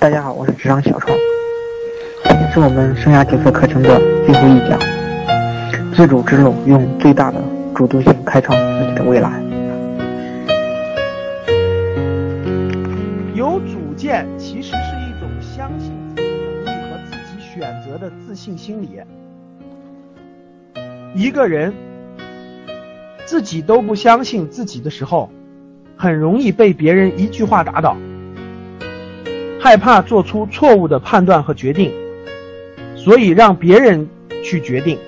[0.00, 1.18] 大家好，我是职场小创。
[2.22, 4.78] 今天是我们生涯决策课程的最后一讲，
[5.92, 7.42] 自主之路，用最大的
[7.74, 9.42] 主动性开创自己的未来。
[13.34, 19.00] 有主见其实是一种相信自己能力和自己选择的自信心理。
[21.12, 21.74] 一个人
[23.26, 25.28] 自己都不相信自己的时候，
[25.96, 27.96] 很容易被别人一句话打倒。
[29.58, 31.92] 害怕做出错误的判断和决定，
[32.94, 34.08] 所以让别人
[34.44, 34.98] 去决定。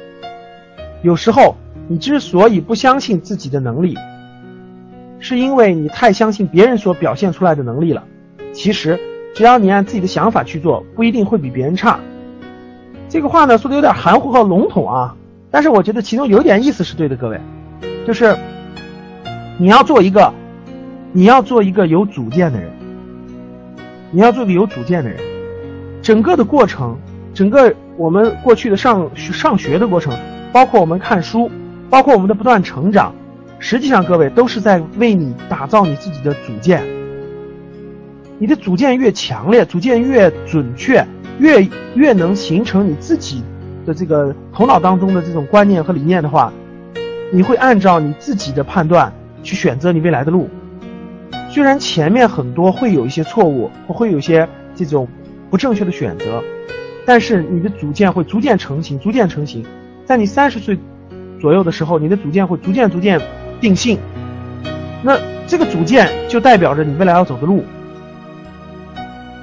[1.03, 1.57] 有时候，
[1.89, 3.97] 你之所以不相信自己的能力，
[5.19, 8.05] 是因为你太相信别人所表现出来的能力了。
[8.53, 8.99] 其实，
[9.35, 12.01] 只要你按自己的想法去做，不一定会比别人差。
[13.09, 15.15] 这个话呢，说的有点含糊和笼统啊，
[15.51, 17.41] 但是我觉得其中有点意思是对的，各位，
[18.07, 18.37] 就是
[19.59, 20.35] 你要做一个，
[21.13, 22.71] 你要做一个有主见的人。
[24.13, 25.19] 你要做个有主见的人，
[26.03, 26.99] 整个的过程，
[27.33, 30.13] 整个我们过去的上上学的过程，
[30.53, 31.49] 包括我们看书，
[31.89, 33.15] 包括我们的不断成长，
[33.61, 36.83] 实际上各位都是在为你打造你自己的主见。
[38.39, 41.07] 你的主见越强烈，主见越准确，
[41.39, 43.45] 越越能形成你自己
[43.87, 46.53] 的这个头脑当中的这种观念和理念的话，
[47.33, 49.13] 你会按照你自己的判断
[49.45, 50.49] 去选择你未来的路。
[51.53, 55.09] 虽然前面很多会有一些错误，会有一些这种
[55.51, 56.41] 不正确的选择，
[57.05, 59.65] 但是你的主见会逐渐成型，逐渐成型。
[60.05, 60.79] 在你三十岁
[61.41, 63.21] 左右的时候，你的主见会逐渐逐渐
[63.61, 63.99] 定性。
[65.03, 67.65] 那这个主见就代表着你未来要走的路，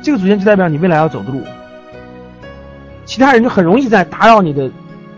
[0.01, 1.41] 这个主见就代表你未来要走的路。
[3.03, 4.71] 其他人就很容易在打扰你的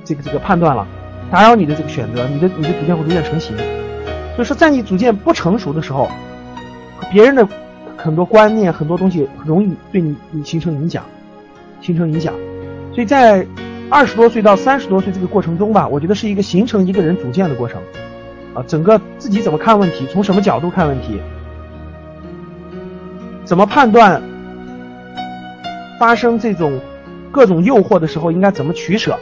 [0.04, 0.88] 这个这个判断了，
[1.30, 3.56] 打扰你的这个选择，你的你的主见会逐渐成型。
[4.36, 6.10] 所以说，在你主见不成熟的时候。
[7.11, 7.47] 别人的
[7.97, 11.03] 很多观念、很多东西容易对你你形成影响，
[11.81, 12.33] 形成影响。
[12.93, 13.45] 所以在
[13.89, 17.81] 二十多岁到三十多岁这个过程中吧，我觉得是一个形成一个人主见的过程。
[18.53, 21.19] 啊，整个自己怎么看问题，从什么角度看问题，
[23.45, 24.21] 怎么判断
[25.99, 26.80] 发生这种
[27.31, 29.17] 各种诱惑的时候应该怎么取舍，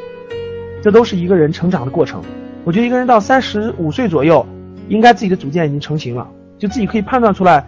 [0.82, 2.22] 这都是一个人成长的过程。
[2.64, 4.46] 我觉得一个人到三十五岁左右，
[4.88, 6.26] 应该自己的主见已经成型了，
[6.58, 7.66] 就自己可以判断出来。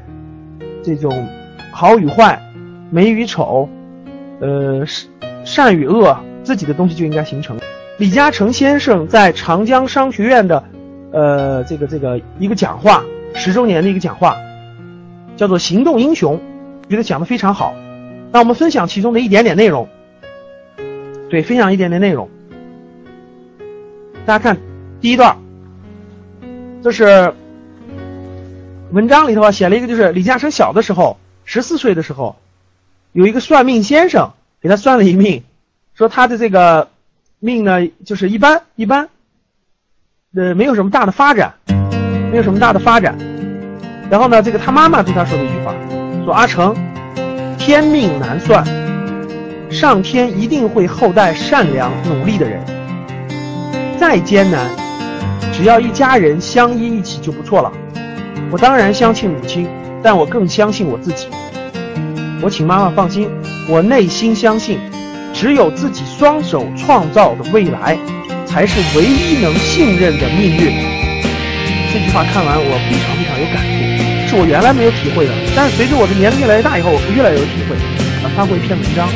[0.83, 1.27] 这种
[1.71, 2.41] 好与坏、
[2.89, 3.69] 美与丑，
[4.39, 4.83] 呃，
[5.43, 7.59] 善与恶，自己的东西就应该形成。
[7.97, 10.63] 李嘉诚先生在长江商学院的，
[11.11, 13.03] 呃，这个这个一个讲话，
[13.33, 14.37] 十周年的一个讲话，
[15.35, 16.39] 叫做“行动英雄”，
[16.89, 17.73] 觉得讲的非常好。
[18.31, 19.87] 那我们分享其中的一点点内容，
[21.29, 22.29] 对，分享一点点内容。
[24.25, 24.57] 大家看
[25.01, 25.37] 第一段，
[26.81, 27.33] 这是。
[28.91, 32.37] 文章里头啊写了一个，就是李嘉诚小的时候，十四岁的时候，
[33.11, 35.43] 有一个算命先生给他算了一命，
[35.93, 36.89] 说他的这个
[37.37, 39.09] 命呢就是一般一般，
[40.35, 41.53] 呃没有什么大的发展，
[42.31, 43.15] 没有什么大的发展。
[44.09, 45.71] 然后呢，这个他妈妈对他说的一句话，
[46.25, 46.75] 说阿成，
[47.59, 48.65] 天命难算，
[49.69, 52.59] 上天一定会厚待善良努力的人，
[53.99, 54.67] 再艰难，
[55.53, 57.71] 只要一家人相依一起就不错了。
[58.51, 59.67] 我当然相信母亲，
[60.01, 61.27] 但我更相信我自己。
[62.41, 63.29] 我请妈妈放心，
[63.67, 64.79] 我内心相信，
[65.33, 67.95] 只有自己双手创造的未来，
[68.47, 70.73] 才是唯一能信任的命运。
[71.93, 73.61] 这句话看完，我非常非常有感
[74.25, 75.33] 触，是我原来没有体会的。
[75.55, 77.75] 但是随着我的年龄越来越大以后，我越来越有体会。
[78.23, 79.07] 啊，翻过一篇文章，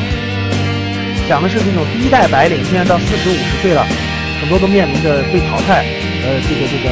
[1.28, 3.84] 讲的是这种第一代白领，现在到四十五十岁了，
[4.42, 5.84] 很多都面临着被淘汰，
[6.22, 6.88] 呃，这个这个，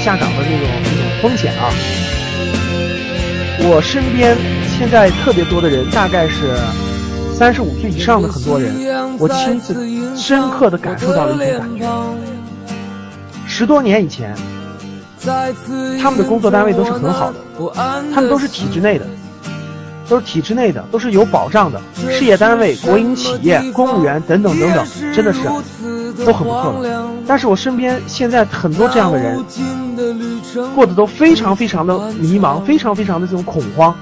[0.00, 0.68] 下岗的这种。
[1.20, 1.68] 风险啊！
[3.58, 4.34] 我身边
[4.78, 6.56] 现在特别多的人，大概是
[7.36, 8.72] 三十五岁以上的很多人，
[9.18, 11.86] 我亲自深刻的感受到了一种感觉。
[13.46, 14.34] 十多年以前，
[16.00, 17.38] 他们的工作单位都是很好的，
[18.14, 19.06] 他们都是体制内的，
[20.10, 21.80] 都是体制内的，都是有保障的，
[22.10, 25.44] 事业单位、国营企业、公务员等等等等，真的是
[26.24, 27.08] 都很不错的。
[27.26, 29.42] 但是我身边现在很多这样的人。
[30.74, 33.94] 过得都非常非常的迷茫，非常非常的这种恐慌。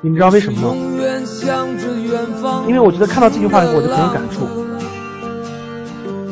[0.00, 0.74] 你们知道为什么吗？
[2.68, 4.46] 因为我觉得看到这句话以后，我就很有感触。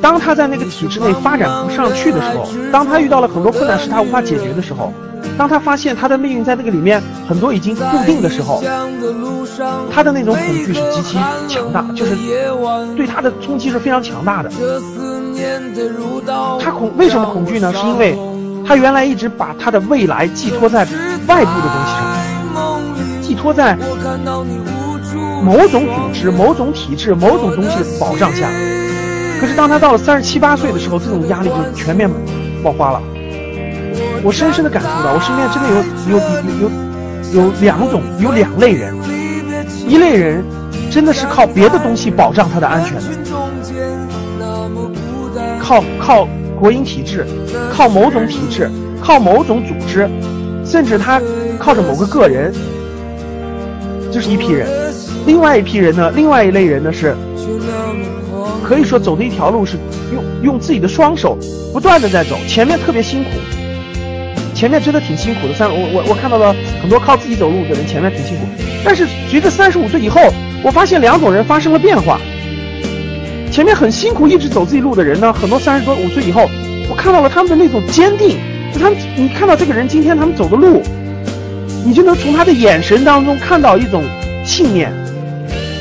[0.01, 4.93] 当他在那个体制内发展不上去的时候，当他遇到了很多困难是他无法解决的时候，
[5.39, 8.63] 当他发现他的命运在那个里面很多已经固定的时候，
[9.93, 11.19] 他的那种恐惧是极其
[11.49, 12.17] 强大，就是
[12.97, 14.51] 对他的冲击是非常强大的。
[16.61, 17.73] 他恐为什么恐惧呢？
[17.73, 18.19] 是因为。
[18.69, 20.81] 他原来一直把他的未来寄托在
[21.29, 21.93] 外部的东西
[22.53, 23.77] 上，寄托在
[25.41, 28.49] 某种组织、某种体制、某种东西的保障下。
[29.41, 32.11] 可是当他到了三十七八岁的时候，这种压力就全面
[32.61, 33.01] 爆发了。
[34.27, 35.77] 我深深的感受到，我身边真的有
[36.11, 38.93] 有有有有两种，有两类人，
[39.87, 40.45] 一类人
[40.91, 43.03] 真的是靠别的东西保障他的安全的，
[45.61, 46.27] 靠靠
[46.59, 47.25] 国营体制，
[47.73, 48.69] 靠某种体制，
[49.01, 50.11] 靠某种组织，
[50.65, 51.23] 甚至他
[51.57, 52.53] 靠着某个个人，
[54.11, 54.69] 这是一批人。
[55.25, 57.17] 另外一批人呢，另外一类人呢是。
[58.65, 59.77] 可以说走的一条路是
[60.13, 61.39] 用用自己的双手
[61.73, 63.31] 不断的在走，前面特别辛苦，
[64.57, 65.53] 前面真的挺辛苦的。
[65.53, 68.47] 三我我我看到了很多靠自己走路的人，前面挺辛苦。
[68.83, 70.19] 但是随着三十五岁以后，
[70.63, 72.19] 我发现两种人发生了变化。
[73.53, 76.49] 前面很辛苦一直走自己路的人呢，很多三十多五岁以后，
[76.89, 78.39] 我看到了他们的那种坚定。
[78.73, 80.83] 就他们，你看到这个人今天他们走的路，
[81.85, 84.03] 你就能从他的眼神当中看到一种
[84.43, 84.91] 信念，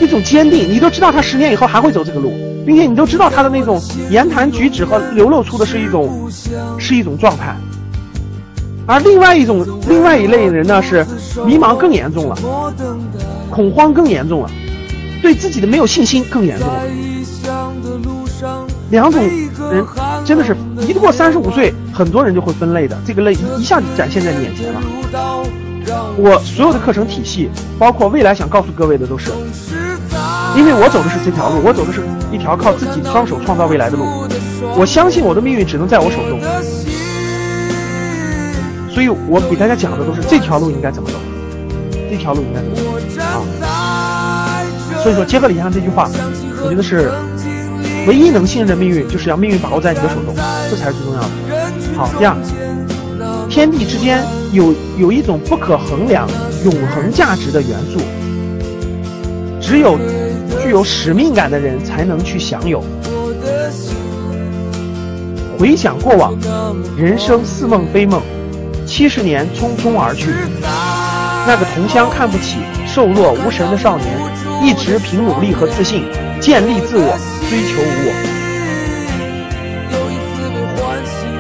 [0.02, 0.70] 一种坚定。
[0.70, 2.34] 你都知道他十年以后还会走这个路。
[2.66, 3.80] 并且你都知道他的那种
[4.10, 6.28] 言谈举止和流露出的是一种，
[6.80, 7.56] 是一种状态，
[8.88, 11.06] 而另外一种另外一类人呢是
[11.46, 12.38] 迷茫更严重了，
[13.50, 14.50] 恐慌更严重了，
[15.22, 16.84] 对自己的没有信心更严重了。
[18.92, 19.22] 两种
[19.72, 19.84] 人
[20.24, 20.56] 真的是
[20.88, 24.82] 一过三十五岁，很多人就会分类的，这个类一下就展现在你眼前了。
[26.18, 27.50] 我所有的课程体系，
[27.80, 29.32] 包括未来想告诉各位的都是。
[30.56, 32.02] 因为我走的是这条路，我走的是
[32.32, 34.06] 一条靠自己双手创造未来的路。
[34.78, 36.40] 我相信我的命运只能在我手中，
[38.96, 41.18] 所以我给大家讲的都是这条路应该怎么走，
[42.10, 43.22] 这条路应该怎么走
[43.68, 44.64] 啊。
[45.04, 46.10] 所以说，结合李安这句话，
[46.64, 47.12] 我觉得是
[48.08, 50.34] 唯一能信任的命运，就是要命运把握在你的手中，
[50.72, 51.28] 这才是最重要的。
[51.96, 52.36] 好，第二，
[53.50, 56.26] 天地之间有有一种不可衡量、
[56.64, 58.00] 永恒价值的元素，
[59.62, 60.00] 只有。
[60.64, 62.84] 具有使命感的人才能去享有。
[65.60, 66.36] 回想过往，
[66.98, 68.20] 人生似梦非梦，
[68.96, 70.32] 七十年匆匆而去。
[71.46, 74.08] 那个同乡看不起、瘦弱无神的少年，
[74.64, 76.06] 一直凭努力和自信
[76.40, 77.20] 建立自我，
[77.50, 78.14] 追求无我。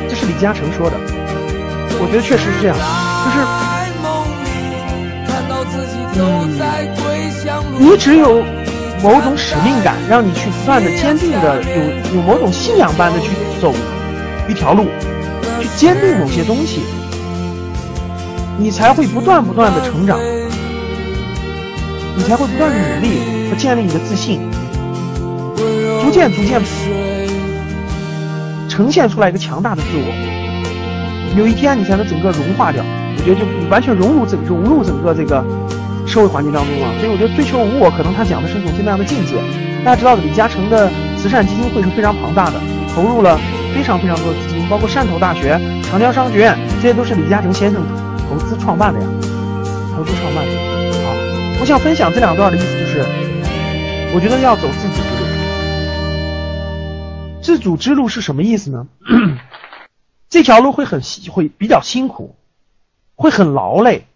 [0.10, 0.98] 这是李嘉诚说的，
[1.98, 2.76] 我觉得确实是这样，
[3.24, 3.38] 就是，
[6.20, 8.44] 嗯，你只有。
[9.02, 13.30] 某种使命感，让你去不断的坚定的有有某种信仰般的去
[13.62, 13.72] 走
[14.50, 14.88] 一条路，
[15.62, 16.82] 去坚定某些东西，
[18.58, 20.18] 你才会不断不断的成长，
[22.16, 24.42] 你才会不断的努力和建立你的自信，
[26.02, 26.62] 逐渐逐渐
[28.70, 32.84] 呈现出来一个强大的自我，有一天你才能整个融化掉，
[33.18, 35.44] 我觉得就完全融入整融入整个这个。
[36.08, 39.34] 社会环境当中了，所以我觉得追求无我，可能他讲的是一种这么样的境界。
[39.84, 40.88] 大家知道，李嘉诚的
[41.18, 42.62] 慈善基金会是非常庞大的，
[42.94, 43.40] 投入了
[43.74, 45.60] 非常非常多的资金，包括汕头大学、
[45.90, 47.82] 长江商学院，这些都是李嘉诚先生
[48.30, 49.08] 投资创办的呀，
[49.96, 50.52] 投资创办的。
[51.04, 51.14] 好，
[51.60, 53.00] 我想分享这两段的意思就是，
[54.14, 55.26] 我觉得要走自主之路。
[57.42, 58.88] 自主之路是什么意思呢？
[60.30, 61.02] 这条路会很
[61.32, 62.36] 会比较辛苦，
[63.16, 64.08] 会很劳累。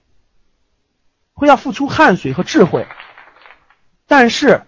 [1.34, 2.86] 会要付出汗水和智慧，
[4.08, 4.64] 但是，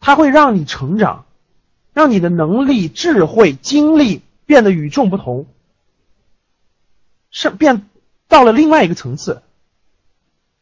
[0.00, 1.24] 它会让你成长，
[1.92, 5.46] 让你的能力、智慧、精力变得与众不同，
[7.30, 7.87] 是变
[8.28, 9.42] 到了另外一个层次。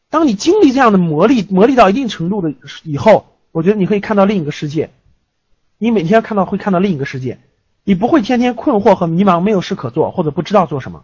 [0.09, 4.89] 当你经历这样的磨砺，磨砺到一定程度的以后，我觉得你可以看到另一个世界。
[5.77, 7.39] 你每天看到会看到另一个世界，
[7.83, 11.03] 你不会天天困惑和迷茫，没有事可做或者不知道做什么，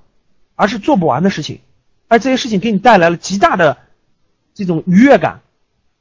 [0.55, 1.59] 而是做不完的事情，
[2.07, 3.77] 而这些事情给你带来了极大的。
[4.55, 5.41] 这种愉悦感，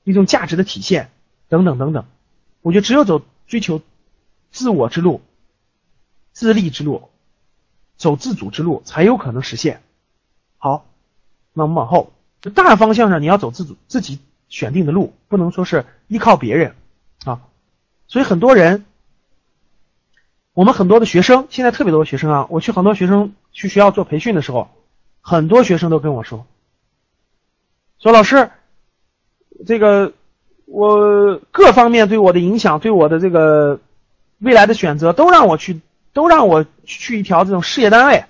[0.05, 1.11] 一种价值的体现，
[1.49, 2.05] 等等等等，
[2.61, 3.81] 我觉得只有走追求
[4.51, 5.23] 自我之路、
[6.33, 7.09] 自立之路、
[7.97, 9.81] 走自主之路，才有可能实现。
[10.65, 10.85] 好，
[11.55, 12.13] 那我们往后，
[12.55, 16.77] 大方向上你要走自主自己选定的路，不能说是依靠别人
[17.25, 17.41] 啊。
[18.07, 18.85] 所以很多人，
[20.55, 24.71] 我们很多的学生，现在特别多的学生啊，我去很多学生去学校做培训的时候，
[25.21, 26.47] 很多学生都跟我说。
[27.99, 28.53] 说老师，
[29.67, 30.13] 这个
[30.67, 33.81] 我各方面对我的影响，对我的这个
[34.39, 35.81] 未来的选择，都让我去，
[36.13, 38.27] 都让我去一条这种事业单位，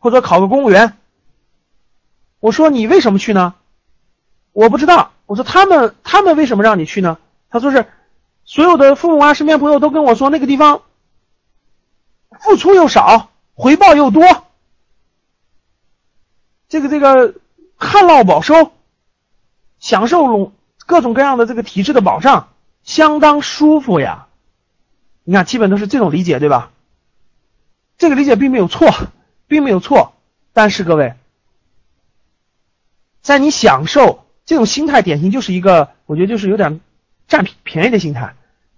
[0.00, 0.94] 或者考个公务员。
[2.40, 3.54] 我说你为什么去呢？
[4.52, 5.12] 我不知道。
[5.26, 7.18] 我说他们他们为什么让你去呢？
[7.50, 7.86] 他说是
[8.44, 10.82] 所有的父母啊，身边朋友都跟我说那个地方
[12.40, 14.24] 付出又少，回报又多，
[16.68, 17.34] 这个这个
[17.76, 18.72] 旱涝保收。
[19.78, 20.52] 享受
[20.86, 22.48] 各种各样的这个体制的保障，
[22.82, 24.26] 相当舒服呀。
[25.22, 26.70] 你看，基本都是这种理解，对吧？
[27.98, 28.88] 这个理解并没有错，
[29.46, 30.14] 并没有错。
[30.54, 31.14] 但是各位，
[33.26, 36.80] 在你享受这种心态，典型就是一个，我觉得就是有点
[37.26, 38.36] 占便宜的心态。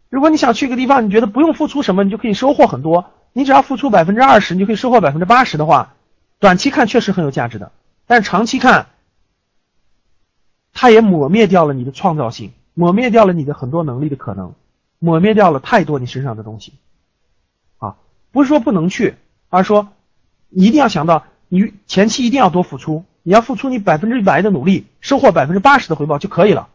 [0.08, 3.10] 如果你想去一个地方，你觉得不用付出什么，你就可以收获很多。
[3.34, 5.96] 你只要付出百分之二十，你就可以收获百分之八十的话，
[6.38, 7.72] 短期看确实很有价值的。
[8.06, 8.86] 但长期看，
[10.72, 14.54] 它也抹灭掉了你的创造性，抹灭掉了你的很多能力的可能，
[14.98, 16.72] 抹灭掉了太多你身上的东西。
[17.76, 17.96] 啊，
[18.32, 19.16] 不是说不能去，
[19.50, 19.88] 而是说
[20.48, 26.70] 你一定要想到，你前期一定要多付出，你要付出你百分之一百的努力，收获百分之八十的回报就可以了。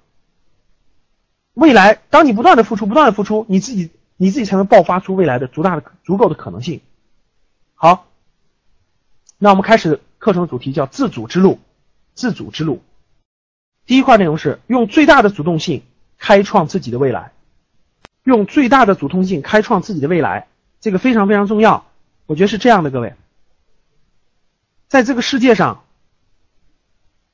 [1.56, 6.82] 未来，当你不断的付出，不断的付出，你自己你自己才能爆发出未来的足大的足够的可能性。
[7.74, 8.06] 好，
[9.40, 11.58] 那我们开始课程的主题叫自主之路，
[12.14, 12.84] 自主之路。
[13.88, 15.82] 第一块内容是用最大的主动性
[16.20, 17.32] 开创自己的未来，
[18.26, 20.46] 用最大的主动性开创自己的未来，
[20.82, 21.88] 这个非常非常重要。
[22.28, 23.16] 我觉得是这样的，各位，
[24.88, 25.84] 在这个世界上，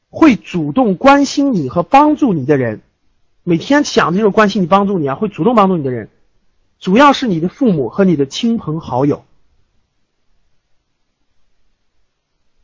[0.09, 2.81] 会主动关心你和帮助你的人。
[3.43, 6.09] 每天想着就是关心你、帮助你啊，会主动帮助你的人，
[6.79, 9.23] 主要是你的父母和你的亲朋好友，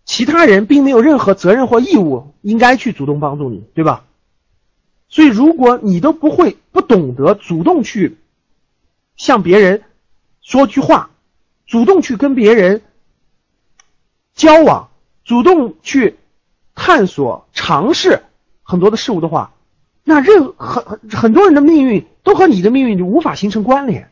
[0.03, 4.05] 其他人并没有任何责任或义务应该去主动帮助你，对吧？
[5.07, 8.17] 所以，如果你都不会、不懂得主动去
[9.15, 9.83] 向别人
[10.41, 11.09] 说句话，
[11.65, 12.81] 主动去跟别人
[14.33, 14.89] 交往，
[15.23, 16.17] 主动去
[16.75, 18.21] 探索、尝试
[18.61, 19.53] 很多的事物的话，
[20.03, 24.11] 那任很很很多人的命运都和你的命运就无法形成关联。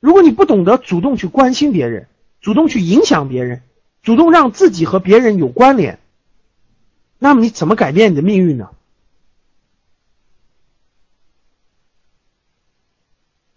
[0.00, 2.08] 如果你不懂得主动去关心别人，
[2.40, 3.62] 主动去影响别人，
[4.02, 5.98] 主动让自己和别人有关联，
[7.18, 8.70] 那么你怎么改变你的命运呢？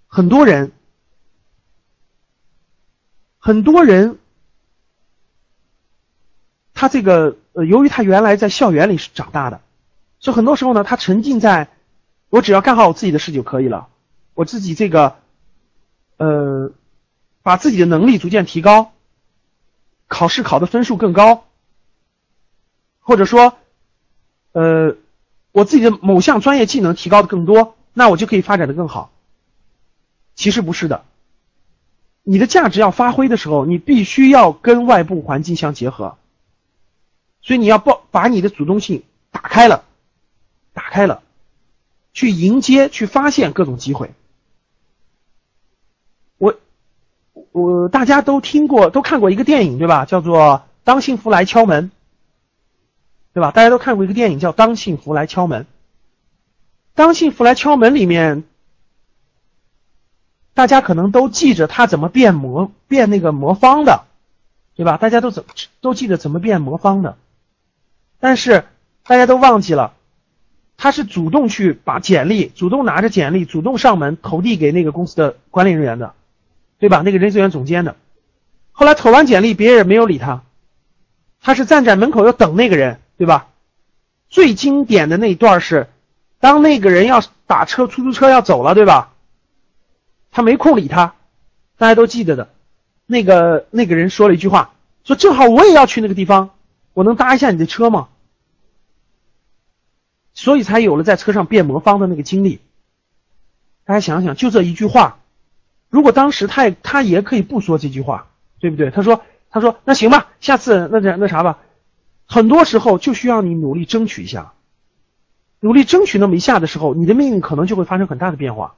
[0.08, 0.72] 很多人，
[3.38, 4.18] 很多人，
[6.78, 9.62] 他这个呃，由于他原来在校园里是长大的。
[10.20, 11.70] 所以很多时候呢，他沉浸在，
[12.30, 13.88] 我只要干好我自己的事就可以了，
[14.36, 15.16] 我自己这个，
[16.18, 16.72] 呃，
[17.42, 18.92] 把自己的能力逐渐提高，
[20.08, 21.46] 考试考的分数更高，
[23.00, 23.58] 或者说，
[24.52, 24.96] 呃，
[25.52, 29.12] 我自己的某项专业技能提高的更多，那我就可以发展的更好。
[30.36, 31.06] 其实不是的，
[32.22, 36.18] 你的价值要发挥的时候，你必须要跟外部环境相结合，
[37.42, 39.84] 所以你要把把你的主动性打开了。
[40.74, 41.24] 打开了，
[42.14, 44.12] 去迎接、去发现各种机会。
[46.38, 46.56] 我
[47.52, 50.06] 我大家都听过、都看过一个电影，对吧？
[50.06, 50.40] 叫做
[50.84, 51.86] 《当幸福来敲门》，
[53.34, 53.50] 对吧？
[53.50, 55.62] 大家都看过一个电影叫《当幸福来敲门》。
[56.94, 58.44] 《当幸福来敲门》里面，
[60.54, 64.06] 大家可能都记着他怎么变魔、变那个魔方的，
[64.76, 64.98] 对吧？
[64.98, 65.44] 大家都怎
[65.82, 67.18] 都记得怎么变魔方的，
[68.20, 68.66] 但是
[69.06, 69.94] 大家都忘记了。
[70.80, 76.14] 他是主动去把简历，主动拿着简历，主动上门投递给那个公司的管理人员的，
[76.78, 77.02] 对吧？
[77.04, 77.96] 那个人事资源总监的。
[78.72, 80.44] 后来投完简历，别人没有理他，
[81.42, 83.48] 他是站在门口要等那个人，对吧？
[84.30, 85.88] 最经典的那一段是，
[86.40, 89.14] 当那个人要打车，出租车要走了，对吧？
[90.30, 91.16] 他没空理他，
[91.78, 92.50] 大家都记得的。
[93.08, 96.52] 那个那个人说了一句话，说正好我也要去那个地方，
[96.98, 98.10] 我能搭一下你的车吗？
[100.34, 102.60] 所以才有了在车上变魔方的那个经历。
[103.86, 105.20] 大家想想，就这一句话，
[105.90, 108.90] 如果当时他也他也可以不说这句话，对不对？
[108.90, 111.60] 他说他说那行吧，下次那那那啥吧。
[112.26, 114.54] 很多时候就需要你努力争取一下，
[115.60, 118.76] 努力争取那么一下的时候，你的命运可能就会发生很大的变化，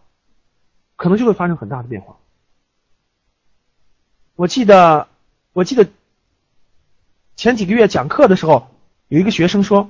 [0.97, 2.17] 可能就会发生很大的变化。
[4.35, 5.07] 我记得
[5.53, 5.87] 我记得
[7.39, 8.69] 前几个月讲课的时候，
[9.07, 9.89] 有一个学生说。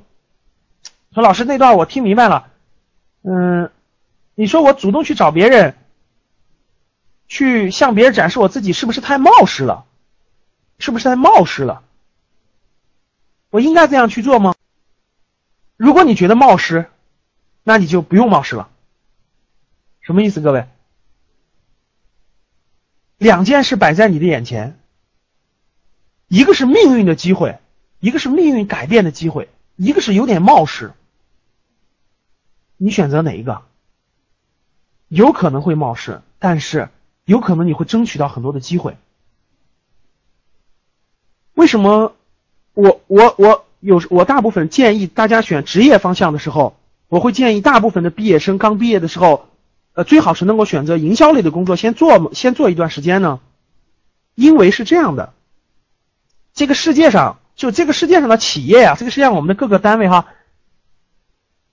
[1.11, 2.51] 说老师那段我听明白了，
[3.23, 3.71] 嗯，
[4.35, 5.75] 你说我主动去找别人，
[7.27, 9.85] 去向别人展示我自己，是不是太冒失了？
[10.77, 11.81] 是不是太冒失了？
[13.49, 14.53] 我应该这样去做吗？
[15.75, 16.85] 如果你觉得冒失，
[17.63, 18.69] 那你就不用冒失了。
[20.01, 20.67] 什么意思，各位？
[23.17, 24.78] 两件事摆在你的眼前，
[26.29, 27.57] 一个是命运的机会，
[27.99, 30.93] 一个是命运改变的机会，一个是有点冒失。
[32.77, 33.63] 你选择哪一个？
[35.07, 36.89] 有可能会冒失，但是
[37.25, 38.95] 有可能你会争取到很多的机会。
[41.55, 42.13] 为什么
[42.73, 49.49] 我我我有我大部分建议大家选职业方向的时候，我会建议大部分的毕业生刚毕业的时候，
[49.93, 53.39] 呃，最好是能够选择营销类的工作，先做先做一段时间呢。
[54.35, 55.33] 因为是这样的，
[56.59, 60.27] 这个世界上就这个世界上的企业呀，这个世界上我们的各个单位哈，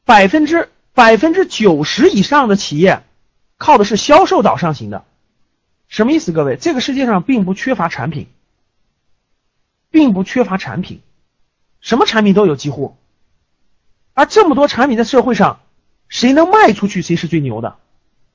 [0.04, 3.02] 百分之百分之九十以上的企业
[3.58, 5.04] 靠的是销售导向型的。
[5.88, 6.30] 什么意思？
[6.30, 8.28] 各位，这个世界上并不缺乏产品，
[9.90, 11.00] 并不缺乏产品，
[11.80, 12.96] 什么产品都有几乎。
[14.14, 15.58] 而这么多产品在社会上，
[16.06, 17.74] 谁能卖出去，谁是最牛的。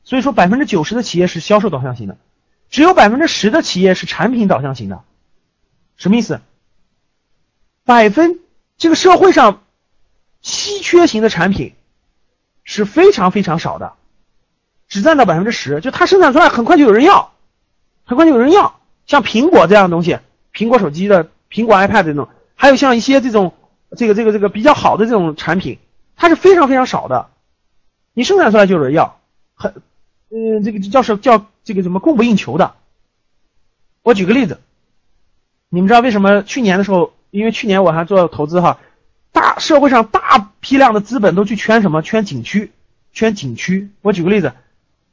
[0.03, 2.17] 所以说，百分之九十的企业是销售导向型的，
[2.69, 5.05] 只有百分之十的企业是产品导向型的。
[6.01, 6.41] 什么意思？
[7.85, 8.39] 百分
[8.79, 9.61] 这个社会上
[10.41, 11.75] 稀缺型的产品
[12.63, 13.93] 是非常非常少的，
[14.87, 15.79] 只占到百分之十。
[15.79, 17.31] 就它生产出来，很快就有人要，
[18.03, 18.79] 很快就有人要。
[19.05, 20.17] 像苹果这样的东西，
[20.51, 23.53] 苹果手机的、苹果 iPad 这种，还有像一些这种。
[23.97, 25.77] 这个这个这个比较好的这种产品，
[26.15, 27.29] 它是非常非常少的，
[28.13, 29.19] 你生产出来就有人要，
[29.53, 29.81] 很，
[30.29, 32.73] 嗯，这个叫是叫这个什么供不应求的。
[34.01, 34.61] 我举个例子，
[35.73, 38.79] 你们知道为什么去年的时候，因为去年我还做投资哈，
[39.31, 42.01] 大社会上大批量的资本都去圈什么？
[42.01, 42.73] 圈景区，
[43.13, 43.89] 圈景区。
[44.01, 44.51] 我举个例子，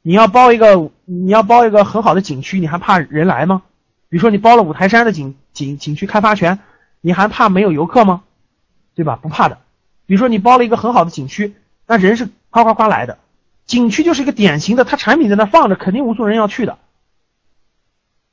[0.01, 3.61] 你要包一个你要包一个很好的景区，你还怕人来吗？
[4.09, 6.59] 比如说你包了五台山的景景景区开发权，
[6.99, 8.23] 你还怕没有游客吗？
[8.95, 9.17] 对吧？
[9.21, 9.59] 不怕的。
[10.05, 11.53] 比如说你包了一个很好的景区，
[11.87, 13.17] 那人是夸夸夸来的。
[13.65, 16.79] 景区就是一个典型的，它产品在那放着，肯定无数人要去的。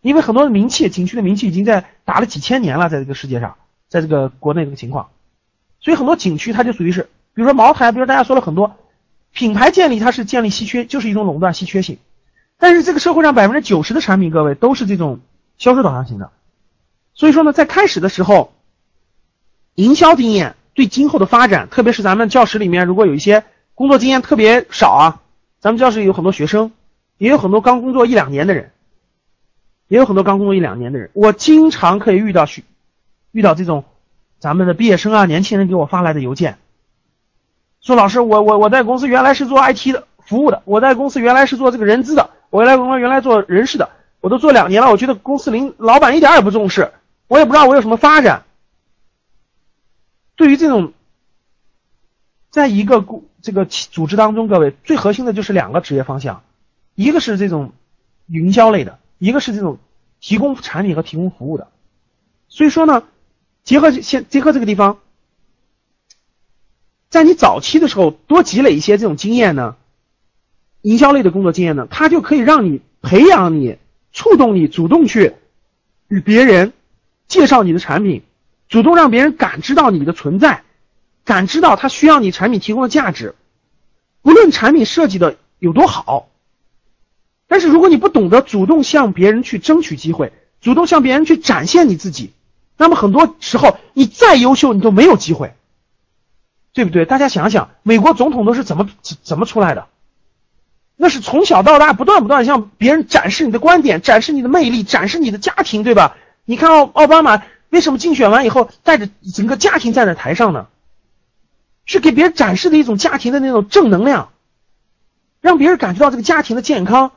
[0.07, 3.57] 因为很多的名气，景区的名气已经在打了几千年了，在这个世界上，
[3.89, 5.09] 在这个国内这个情况，
[5.81, 8.77] 所以很多景区它就属于是，比如说茅台，比如大家说了很多
[9.33, 11.99] 品牌建立，它是建立稀缺，就是一种垄断稀缺性。
[12.57, 15.21] 但是这个社会上百分之九十的产品，各位都是这种
[15.59, 16.31] 销售导向型的。
[17.13, 18.53] 所以说呢，在开始的时候。
[19.75, 25.21] 营销经验对今后的发展，特别是咱们教室里面，如果有一些工作经验特别少啊，
[25.61, 26.73] 咱们教室有很多学生，
[27.19, 28.73] 也有很多刚工作一两年的人，
[29.89, 31.11] 也有很多刚工作一两年的人。
[31.13, 32.65] 我经常可以遇到许，
[33.33, 33.85] 遇到这种
[34.39, 36.59] 咱们的毕业生啊，年轻人给我发来的邮件，
[37.81, 46.93] 说老师，我我我在公司原来是做 IT 的服务的，我在公司原来是做这个人资的，我原来我原来做人事的，我都做两年了，我觉得公司领老板一点也不重视，
[47.29, 48.45] 我也不知道我有什么发展。
[50.35, 50.93] 对于这种，
[52.51, 56.43] 在一个公这个组织当中，各位最核心的就是两个职业方向，
[56.95, 57.73] 一个是这种
[58.27, 59.79] 营销类的，一个是这种
[60.21, 61.69] 提供产品和提供服务的。
[62.49, 63.05] 所以说呢，
[63.65, 64.99] 结合现结合这个地方，
[67.09, 69.77] 在你早期的时候多积累一些这种经验呢，
[70.83, 73.79] 营销类的工作经验呢，它就可以让你培养你、
[74.13, 75.35] 触动你，主动去
[76.09, 76.73] 与别人
[77.29, 78.23] 介绍你的产品。
[78.69, 80.65] 主动让别人感知到你的存在，
[81.25, 83.37] 感知到他需要你产品提供的价值，
[84.23, 86.29] 不论产品设计的有多好，
[87.49, 92.33] 但是如果你不懂得主动向别人去争取机会，主动向别人去展现你自己，
[92.77, 95.55] 那么很多时候你再优秀，你都没有机会，
[96.73, 97.05] 对不对？
[97.05, 98.89] 大家想想，美国总统都是怎么
[99.23, 99.87] 怎么出来的？
[100.97, 106.17] 那是从小到大不断不断向别人展示你的观点，展示你的魅力，展示你的家庭，对吧？
[106.45, 107.43] 你看奥奥巴马。
[107.69, 110.69] 为什么竞选完以后带着整个家庭站在台上呢？
[111.85, 114.31] 是给别人展示的一种家庭的那种正能量，
[115.41, 117.11] 让别人感觉到这个家庭的健康。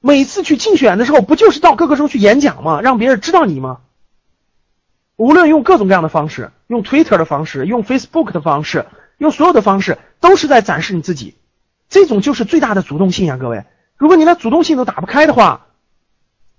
[0.00, 2.80] 每次去竞选的时候，不就是到各个州去演讲吗？
[2.80, 3.80] 让别人知道你吗？
[5.16, 11.34] 无论用各种各样的方式，用 Twitter 的方式，用 Facebook 的方式，用所有的方式，都是在展示你自己。
[11.88, 13.64] 这种就是最大的主动性呀，各位。
[13.96, 15.66] 如果你连主动性都打不开的话，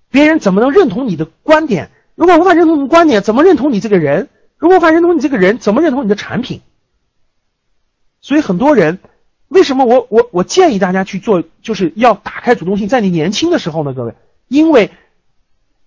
[0.09, 1.91] 别人怎么能认同你的观点？
[2.15, 4.27] 如果无法认同你的观点，怎么认同你这个人？
[4.57, 6.61] 如果无法认同你这个人，怎么认同你的产品？
[8.19, 8.99] 所以很多人，
[9.49, 14.13] 为什么我我我建议大家去做，就是要打开主动性，在你年轻的时候呢，各位，
[14.47, 14.91] 因为，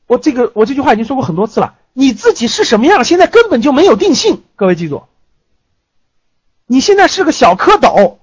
[0.06, 4.42] 我这个我这句话已经说过很多次了，你自己是什么样，现在根本就没有定性。
[4.56, 5.04] 各位记住，
[6.66, 8.16] 你现在是个小蝌蚪，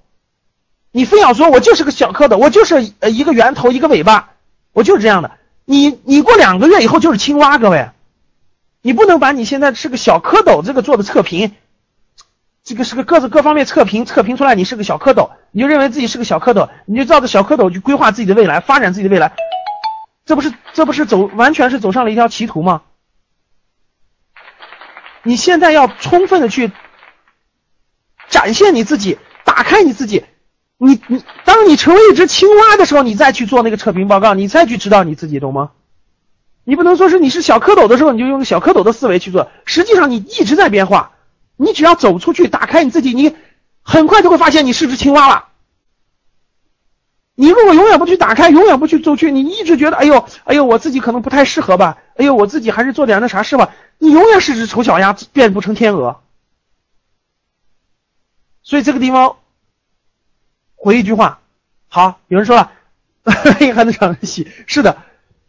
[0.92, 4.34] 你非要说我就是个小蝌蚪，我就是呃一个圆头一个尾巴，
[4.72, 5.32] 我就是这样的。
[5.64, 7.90] 你你过两个月以后就是青蛙，各位。
[8.82, 11.52] 你不能把你现在是个小蝌蚪这个做的测评，
[12.70, 19.32] 这个是个各自各方面测评，测评出来你是个小蝌蚪，你就认为自己是个小蝌蚪，你就照着小蝌蚪去规划自己的未来，发展自己的未来，
[20.24, 22.82] 这不是这不是走完全是走上了一条歧途吗？
[25.24, 26.70] 你现在要充分的去
[28.28, 30.24] 展现你自己，打开你自己，
[30.78, 35.72] 你你当你成为一只青蛙的时候，你再去做那个测评报告，你再去知道你自己，懂吗？
[36.62, 39.50] 你不能说是你是小蝌蚪的时候，你就用小蝌蚪的思维去做。
[39.64, 41.14] 实际上，你一直在变化。
[41.60, 43.36] 你只要走出去，打开你自己，你
[43.82, 45.48] 很快就会发现你是只青蛙了。
[47.34, 56.22] 你如果永远不去打开，永远不去走去，你一直觉得，哎呦，哎呦，我自己可能不太适合吧，哎呦，我自己还是做点那啥事吧，你永远是只丑小鸭，变不成天鹅。
[58.62, 59.36] 所以这个地方
[60.76, 61.40] 回一句话，
[61.88, 62.72] 好，有人说了，
[63.24, 64.96] 还能成为蜥，是的，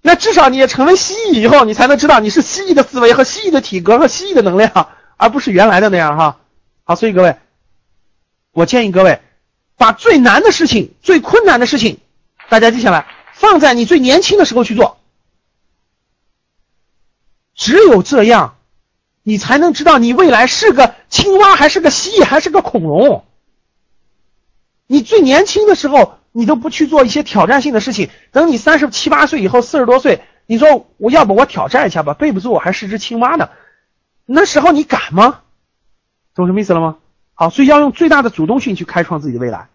[0.02, 4.90] 那至少你也成为蜥蜴以后，你才能知道你是蜥蜴的思维和蜥蜴的体格和蜥蜴的能量，
[5.22, 6.40] 而不是原来的那样哈。
[6.84, 7.38] 好，所以各位，
[8.54, 9.22] 我建议各位
[9.78, 12.00] 把最难的事情、最困难的事情，
[12.50, 14.98] 大家记下来，放在你最年轻的时候去做，
[17.54, 18.56] 只有这样。
[19.24, 23.24] 你才能知道你未来是个青蛙还是个蜥蜴还是个恐龙。
[24.88, 32.16] 你最年轻的时候，你都不去做一些挑战性的事情，等你三十七八岁以后，四十多岁，你说我要不我挑战一下吧？
[32.16, 33.52] 背不住我还是只青蛙呢，
[34.34, 35.42] 那时候你敢吗？
[36.34, 36.98] 懂什么意思了吗？
[37.34, 39.68] 好，所以要用最大的主动性去开创自己的未来。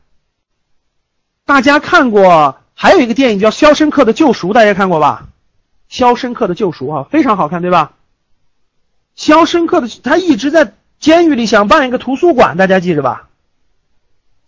[1.44, 5.26] 大家看过还有一个电影叫《肖申克的救赎》，大家看过吧？
[5.94, 7.92] 《肖申克的救赎》啊，非常好看，对吧？
[9.14, 13.28] 肖申克的他一直在监狱里想办一个图书馆，大家记着吧。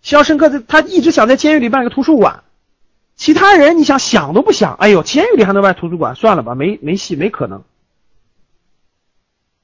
[0.01, 2.43] 肖申克的他一直想在监狱里办一个图书馆，
[3.15, 6.15] 其他人你想想都不想，哎呦，监狱里还能办图书馆？
[6.15, 7.63] 算了吧，没没戏，没可能。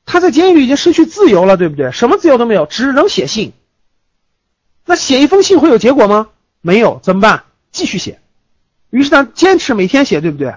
[0.06, 1.92] 他在监狱已经失去自由了，对不对？
[1.92, 3.54] 什么自由都没有，只能写信。
[4.86, 6.30] 那写一封信会有结果吗？
[6.62, 7.44] 没有，怎么办？
[7.72, 8.20] 继续写。
[8.92, 10.56] 于是他坚持每天写，对不对？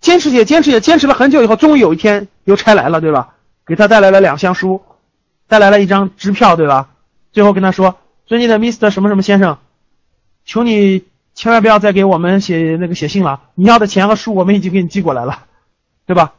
[0.00, 3.34] 坚持写，坚持写，坚持了很久以后，终于有一天邮差来了，对吧？
[3.66, 4.82] 给他带来了两箱书，
[5.46, 6.88] 带来了一张支票，对吧？
[7.32, 9.58] 最后跟他说：“尊敬的 Mr 什么什么先生，
[10.44, 15.44] 求你千万不要再给我们写那个写信了，你要的钱和书我们已经给你寄过来了，
[16.06, 16.34] 对吧？”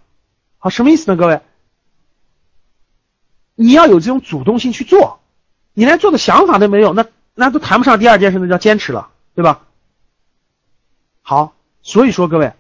[0.58, 1.16] 好，什么意思呢？
[1.16, 1.40] 各位，
[3.62, 5.20] 你要有这种主动性去做，
[5.76, 9.62] 你连做的想法都没有，那那都谈不上第二件事，那叫坚持了，对吧？
[11.22, 12.54] 好，所以说各位，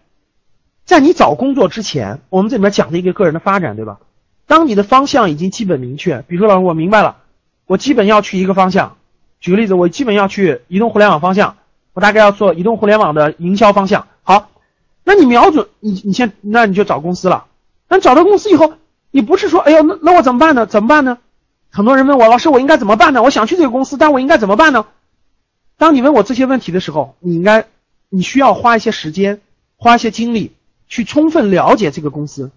[0.85, 3.97] 在你找工作之前，我们这里面讲的一个个人的发展，对吧？
[4.45, 7.17] 当你的方向已经基本明确，比如说老师，我明白了，
[7.65, 8.97] 我基本要去一个方向。
[9.39, 11.57] 举个例子，我基本要去移动互联网方向，
[11.93, 14.07] 我大概要做移动互联网的营销方向。
[14.21, 14.51] 好，
[15.03, 17.47] 那你瞄准你，你先，那你就找公司了。
[17.89, 18.73] 那找到公司以后，
[19.11, 20.65] 你不是说，哎呦，那那我怎么办呢？
[20.65, 21.17] 怎么办呢？
[21.69, 23.21] 很多人问我，老师，我应该怎么办呢？
[23.21, 24.87] 我想去这个公司，但我应该怎么办呢？
[25.77, 27.67] 当你问我这些问题的时候，你应该，
[28.09, 29.41] 你需要花一些时间，
[29.75, 30.53] 花一些精力，
[30.87, 32.51] 去充分了解这个公司。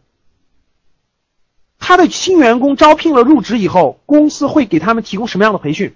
[1.78, 5.94] 他的新员工招聘了入职以后，公司会给他们提供什么样的培训？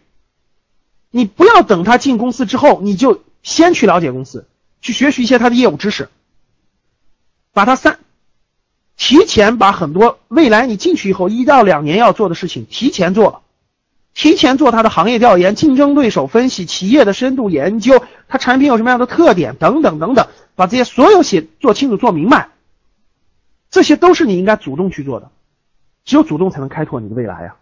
[1.11, 4.47] 你不要等他进公司之后，你就先去了解公司，
[4.81, 6.09] 去学习一些他的业务知识，
[7.53, 7.99] 把他三
[8.99, 13.41] 提前把很多未来你进去以后一到两年要做的事情提前做了，
[14.13, 22.49] 提前做他的行业调研、竞争对手分析、企业的深度研究，他产品有什么样的特点等等等等，把这些所有写做清楚、做明白，
[23.71, 25.31] 这些都是你应该主动去做的。
[26.05, 27.55] 只有主动才能开拓你的未来呀。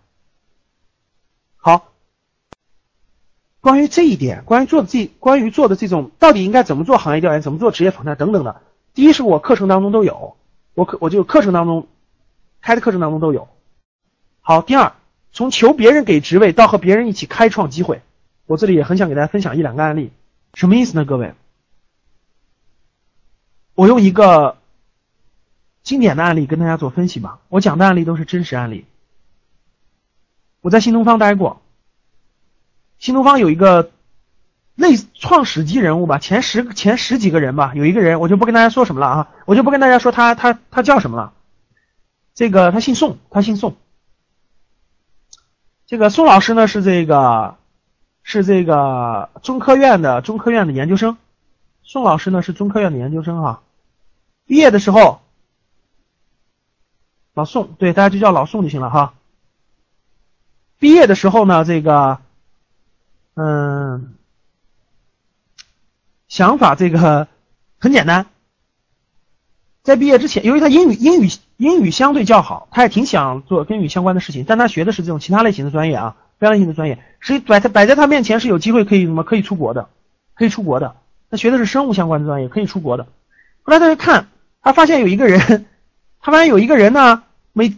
[1.57, 1.92] 好，
[3.61, 8.62] 关于这一点，关于做的这，关于做的这种，到底应该怎么做行业调研，怎么做职业访谈等等的，
[8.94, 10.37] 第一是我课程当中都有，
[10.77, 11.89] 我课我就课程当中
[12.61, 13.49] 开的课程当中都有。
[14.41, 14.93] 好，第二，
[15.33, 18.03] 从求别人给职位到和别人一起开创机会，
[18.47, 20.12] 我这里也很想给大家分享一两个案例，
[20.55, 21.05] 什么意思呢？
[21.05, 21.35] 各位，
[23.75, 24.59] 我用一个。
[25.87, 27.39] 经典的案例跟大家做分析吧。
[27.49, 28.87] 我讲的案例都是真实案例。
[30.61, 31.62] 我在新东方待过，
[32.99, 33.93] 新东方有一个
[34.77, 41.33] 类创始级人物吧，前十前十几个人吧，有一个人我就不跟大家说什么了啊，我就不跟大家说他他他叫什么了。
[42.35, 43.75] 这个他姓宋，他姓宋。
[45.87, 47.57] 这个宋老师呢是这个
[48.23, 51.17] 是这个中科院的中科院的研究生，
[51.83, 53.62] 宋老师呢是中科院的研究生哈，
[54.47, 55.21] 毕业的时候。
[57.35, 59.12] 老宋，对，大家就叫老宋就行了哈。
[60.79, 62.19] 毕业的时候呢，这个，
[63.35, 64.15] 嗯，
[66.37, 67.29] 想法这个
[67.81, 68.27] 很简单。
[69.83, 79.88] 在毕业之前，由于他英语英语英语相对较好，他也挺想做跟英语相关的事情，但他学的是这种其他类型的专业啊，非常类型的专业，所以摆他摆在他面前是有机会可以什么可以出国的，
[80.35, 80.96] 可以出国的。
[81.31, 83.07] 他学的是生物相关的专业，可以出国的。
[83.62, 84.29] 后来他就看，
[84.61, 85.40] 他发现有一个人，
[86.20, 87.22] 他发现有一个人呢。
[87.55, 87.75] 每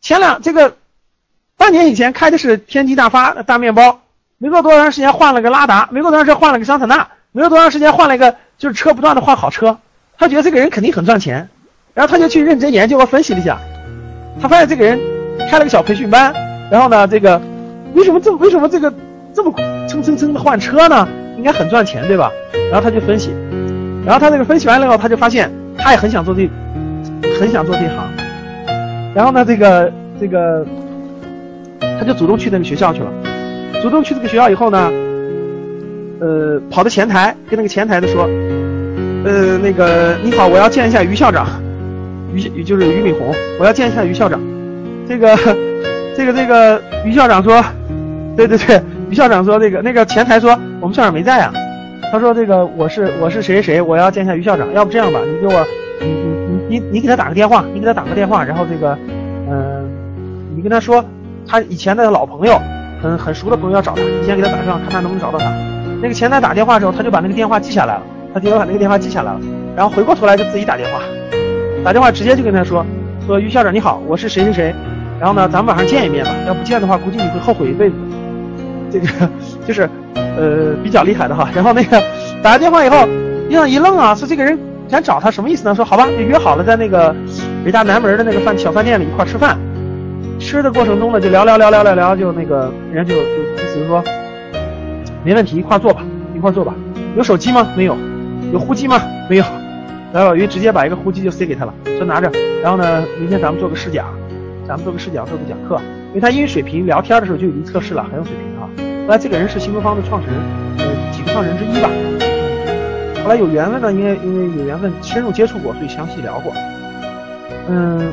[0.00, 0.78] 前两这个
[1.58, 4.00] 半年以前开的是天玑大发大面包，
[4.38, 9.78] 没过多长时间换了个拉达，没过多长时间换了个桑塔纳，没有多长时间换了一个就是车不断的换好车，
[10.18, 11.48] 他觉得这个人肯定很赚钱，
[11.94, 13.58] 然后他就去认真研究和分析了一下，
[14.40, 14.98] 他发现这个人
[15.48, 16.34] 开了个小培训班，
[16.70, 17.40] 然后呢这个
[17.94, 18.92] 为什么这为什么这个
[19.32, 19.52] 这么
[19.88, 22.30] 蹭蹭蹭的换车呢，应该很赚钱，对吧？
[22.70, 23.30] 然后他就分析，
[24.04, 26.50] 然后他这个分析完了以后，他就发现他也很想做这，
[27.38, 27.96] 很想做这行。
[29.14, 30.66] 然后呢，这个这个，
[31.80, 33.10] 他就主动去那个学校去了。
[33.82, 34.90] 主动去这个学校以后呢，
[36.20, 38.24] 呃，跑到前台跟那个前台的说，
[39.24, 41.46] 呃，那个你好，我要见一下于校长，
[42.34, 44.38] 于就是俞敏洪，我要见一下于校长。
[45.08, 45.34] 这个
[46.16, 47.64] 这个这个于校长说，
[48.36, 51.52] 对对对，于校长说那个那个前台说我们校长没在啊。
[52.12, 54.72] 他说这个我是我是谁谁谁，我要见一下于校长。
[54.74, 55.66] 要不这样吧，你给我
[56.00, 56.06] 你
[56.68, 58.96] 你你你给他打个电话，你给他打个电话，然后这个
[59.50, 59.88] 嗯，
[60.54, 61.04] 你跟他说
[61.46, 62.60] 他以前的老朋友。
[63.02, 65.46] 很很熟的朋友要找他，你先给他打电话，看他能不能找到他。
[66.02, 69.40] 那个前台打电话之后，他就把那个电话记下来了，他就把那个电话记下来了，
[69.76, 71.00] 然后回过头来就自己打电话，
[71.84, 72.84] 打电话直接就跟他说，
[73.26, 74.74] 说于校长你好，我是谁谁谁，
[75.18, 77.96] 然后呢，咱们晚上见一面吧，要不见的话，估计你会后悔一辈子。
[78.92, 79.06] 这个
[79.66, 81.48] 就是呃比较厉害的哈。
[81.54, 82.02] 然后那个
[82.42, 83.06] 打完电话以后，
[83.48, 84.58] 医生一愣啊，说这个人
[84.88, 85.74] 想找他什么意思呢？
[85.74, 87.14] 说好吧，就约好了在那个
[87.64, 89.56] 北大南门的那个饭小饭店里一块吃饭。
[90.40, 93.28] 吃的过程中呢，就聊聊聊聊聊聊，就那个人家就就
[93.62, 94.02] 意思说，
[95.24, 96.02] 没问题，一块坐吧，
[96.34, 96.74] 一块坐吧。
[97.16, 97.68] 有手机吗？
[97.76, 97.96] 没有。
[98.52, 99.00] 有呼机吗？
[99.28, 99.44] 没有。
[100.12, 102.30] 来老于直接把一个呼机就塞给他了，说拿着。
[102.62, 104.06] 然后呢，明天咱们做个试讲，
[104.66, 105.80] 咱们做个试讲，做个讲课。
[106.08, 108.66] 因为他英语水平，聊天的时候就已经测试了，很有水平啊。
[109.06, 110.36] 后来这个人是新东方的创始人，
[110.78, 111.88] 呃，几个创始人之一吧。
[113.22, 116.52] 后来有缘分呢，因为因为有缘分深入接触过，所以详细聊过。
[117.68, 118.10] 嗯。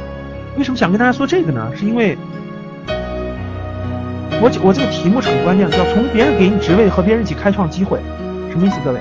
[0.57, 1.71] 为什么想跟大家说这个呢？
[1.75, 2.17] 是因为，
[4.39, 7.99] 我我这个题目是很关键的，叫从别人给你职位和别人一起开创机会，
[8.51, 8.77] 什么意思？
[8.85, 8.99] 各位，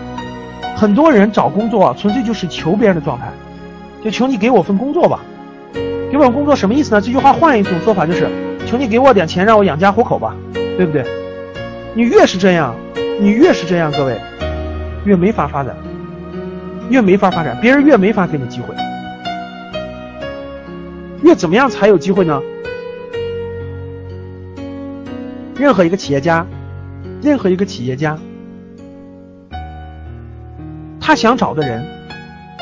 [0.74, 3.26] 很多人找工作啊，纯粹就是求别人的状态，
[4.02, 5.20] 就求你给我份工作吧，
[6.10, 7.00] 给我份工作什么意思呢？
[7.02, 8.28] 这句话换一种说法就是，
[8.66, 11.04] 求你给我点钱让我养家糊口吧，对不对？
[11.94, 12.74] 你越是这样，
[13.20, 14.18] 你越是这样，各位，
[15.04, 15.76] 越没法发展，
[16.88, 18.74] 越没法发展，别人越没法给你机会。
[21.22, 22.40] 越怎么样才有机会呢？
[25.58, 26.46] 任何一个企业家，
[27.22, 28.18] 任何一个企业家，
[31.00, 31.82] 他想找的人，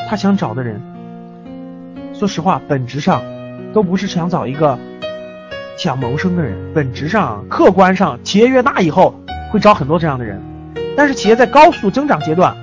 [0.09, 0.81] 他想找的人，
[2.13, 3.21] 说实话，本质上
[3.73, 4.79] 都不是想找一个
[5.77, 6.55] 想谋生的人。
[6.73, 9.13] 本质上，客观上，企业越大以后
[9.51, 10.41] 会招很多这样的人。
[10.95, 12.55] 但是，企业在高速增长阶段，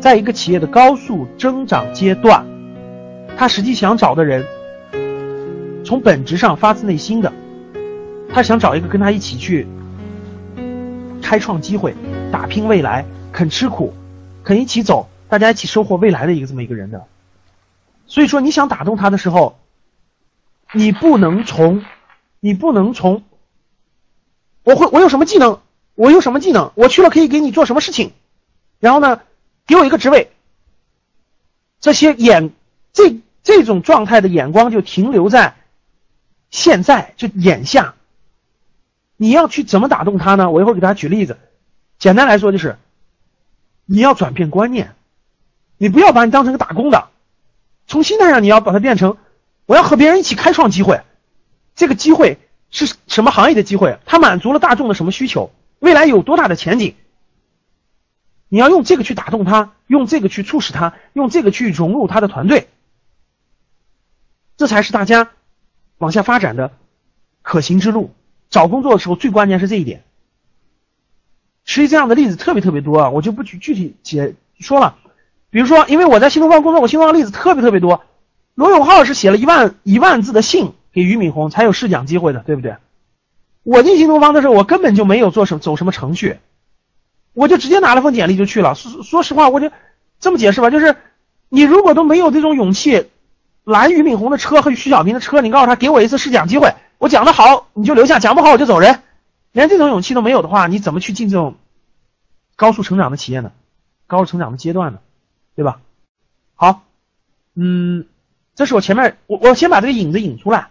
[0.00, 2.42] 在一个企业的高速增长阶段，
[3.36, 4.42] 他实际想找的人。
[5.84, 7.30] 从本质上发自内心的，
[8.32, 9.66] 他想找一个跟他一起去
[11.22, 11.94] 开创机会、
[12.32, 13.92] 打拼未来、肯吃苦、
[14.44, 17.04] 肯一起走、大家一起收获未来的一个这么一个人的。
[18.06, 19.58] 所以说，你想打动他的时候，
[20.72, 21.84] 你不能从，
[22.40, 23.22] 你不能从，
[24.62, 25.60] 我会我有什么技能，
[25.94, 28.12] 我有什么技能，我去了可以给你做什么事情，
[28.78, 29.20] 然后呢，
[29.66, 30.30] 给我一个职位。
[31.80, 32.52] 这些眼
[32.92, 35.56] 这这种状态的眼光就停留在。
[36.50, 37.94] 现在就眼下，
[39.22, 40.50] 你要去怎么打动他呢？
[40.50, 41.36] 我一会儿给大家举例子。
[41.98, 42.78] 简单来说就是，
[43.84, 44.94] 你要转变观念，
[45.76, 47.10] 你不要把你当成个打工的，
[47.86, 49.18] 从心态上你要把它变成，
[49.66, 51.02] 我要和别人一起开创机会。
[51.74, 52.38] 这个机会
[52.70, 53.98] 是什么行业的机会？
[54.06, 55.50] 它满足了大众的什么需求？
[55.80, 56.94] 未来有多大的前景？
[58.48, 62.70] 你要用这个去打动他，用这个去促使他，用这个去融入他的团队，
[64.56, 65.30] 这才是大家。
[65.98, 66.72] 往下发展的
[67.42, 68.14] 可行之路，
[68.50, 70.02] 找工作的时候最关键是这一点。
[71.64, 74.96] 实际这样的例子特别特别多啊，我就不具具体解说了。
[75.50, 78.02] 比如说，因为我在新东方工作，我新东方例子特别特别多。
[78.54, 82.76] 罗永浩是写了一万一万字的信给俞敏洪才有试讲机会的，对不对？
[83.62, 86.38] 我进新东方的时候，我根本就没有做什么走什么程序，
[87.32, 88.74] 我就直接拿了份简历就去了。
[88.74, 89.70] 说说实话，我就
[90.18, 90.96] 这么解释吧，就是
[91.48, 93.08] 你如果都没有这种勇气。
[93.62, 99.00] 拦俞敏洪的车和徐小平的车，你告诉他给我一次试讲机会，我讲的好你就留下，讲不好我就走人。
[99.52, 101.56] 连这种勇气都没有的话，你怎么去进这种
[102.56, 103.52] 高速成长的企业呢？
[104.06, 105.00] 高速成长的阶段呢？
[105.56, 105.80] 对吧？
[106.54, 106.84] 好，
[107.54, 108.06] 嗯，
[108.54, 110.68] 这是我前面我我先把这个引子引出来，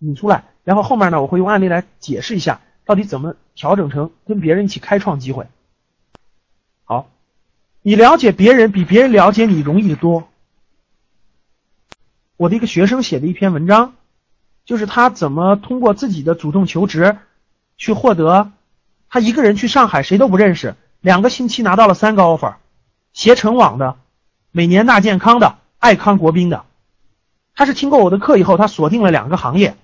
[0.00, 5.46] 引出来，然后后面呢我会用案例来解释一下到底怎么调整成跟别人一起开创机会。
[6.82, 7.08] 好，
[7.82, 10.28] 你了解别人比别人了解你容易的多。
[12.36, 13.94] 我的一个学生写的一篇文章，
[14.68, 17.16] 就是他怎么通过自己的主动求职，
[17.78, 18.52] 去获得，
[19.08, 22.56] 他一个人去上海谁都不认识，两个星期拿到了三个 offer，
[23.14, 23.96] 携程网的，
[24.52, 26.66] 每年大健康的，爱康国宾的，
[27.54, 29.74] 他是听过我的课以后，他锁定了两个行业，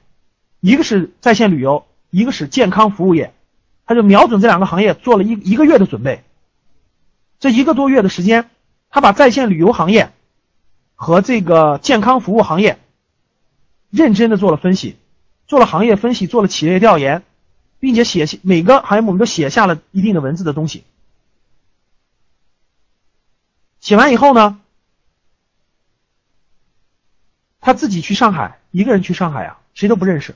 [0.60, 3.32] 一个是在线旅游，一个是健康服务业，
[3.86, 6.22] 他就瞄准这两个行业做了一一个月的准备。
[7.40, 8.50] 这一个多月的时间，
[8.90, 10.12] 他把在线旅游行业
[10.94, 12.78] 和这个健康服务行业
[13.94, 14.96] 认真的做了分析，
[15.46, 17.22] 做了行业分析，做了企业调研，
[17.78, 20.82] 并且写下每个行业我们都写下了一定的文字的东西。
[23.78, 24.60] 写完以后呢，
[27.60, 30.34] 他自己去上海，一个人去上海啊，谁都不认识。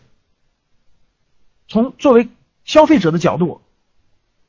[1.66, 2.28] 从作为
[2.64, 3.60] 消费者的角度，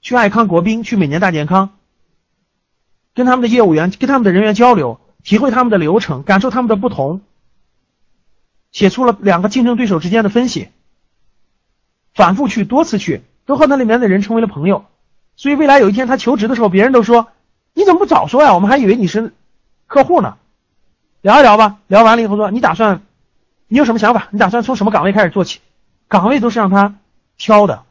[0.02, 1.76] 去爱康国宾，去每年大健康。
[3.16, 7.22] 跟他们的业务员、跟他们的人员交流，体会他们的流程，感受他们的不同，
[8.72, 10.70] 写出了两个竞争对手之间的分析。
[12.14, 14.86] 反复去，多次去，都和那里面的人成为了朋友。
[15.36, 17.30] 所以未来有一天他求职的时候，别人都说
[17.74, 18.54] ：“你怎么不早说呀？
[18.54, 19.34] 我们还以为你是
[19.88, 20.38] 客户呢。”
[21.22, 23.02] 聊一聊吧，聊完了以后说：“你打算，
[23.68, 24.28] 你有什么想法？
[24.32, 25.60] 你打算从什么岗位开始做起？
[26.08, 26.96] 岗位都是让他
[27.38, 27.84] 挑的，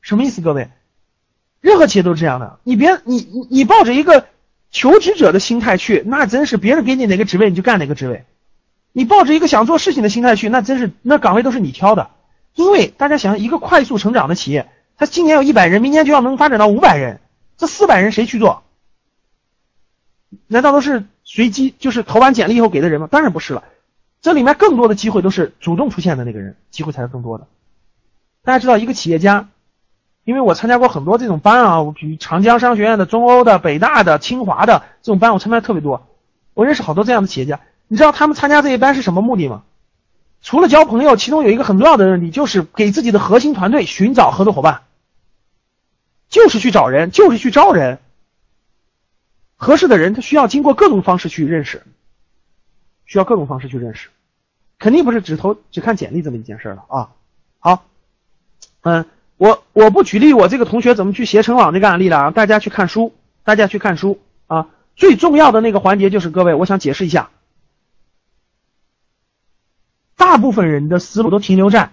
[0.00, 0.40] 什么意思？
[0.40, 0.70] 各位？”
[1.60, 4.26] 任何企业都是这样的，你别你你你抱着一个
[4.70, 8.24] 求职者的心态去，那真是别人给你哪个职位你就干哪个职位；
[8.96, 12.10] 你抱着一个想做事情的心态去，那真是那岗位都是你挑的。
[12.54, 17.18] 因为大家想，一个快速成长的企业，它今年有一百人，明年就要能发展到五百人，
[17.56, 18.62] 这四百人谁去做？
[20.46, 23.08] 难道都是随机就是投完简历以后给的人吗？
[23.10, 23.64] 当然不是了，
[24.22, 27.48] 这里面更多的机会都是主动出现的那个人，机会才是更多的。
[28.44, 29.48] 大家知道，一个企业家。
[30.22, 36.06] 因为我参加过很多这种班啊，我比如长江商学院的、中欧的、北大的、清华的这种班，我参加特别多。
[36.54, 37.60] 我认识好多这样的企业家。
[37.88, 39.62] 你知道他们参加这些班是什么目的吗？
[40.42, 44.82] 除了交朋友，其中有一个很重要的目的，就是给自己的核心团队寻找合作伙伴，
[46.28, 47.98] 就是去找人，就是去招人。
[49.56, 51.82] 合适的人，他需要经过各种方式去认识，
[53.06, 54.08] 需要各种方式去认识，
[54.78, 57.10] 肯定不是只投只看简历这么一件事了啊。
[57.58, 57.86] 好，
[58.82, 59.06] 嗯。
[59.36, 62.30] 我我不举例，我这个同学怎么去携程网这个案例了啊？
[62.30, 64.68] 大家去看书，大家去看书啊！
[64.94, 67.30] 最重要的那个环节就是各位，我想解释一下，
[70.16, 71.90] 大部分人的思路都停留在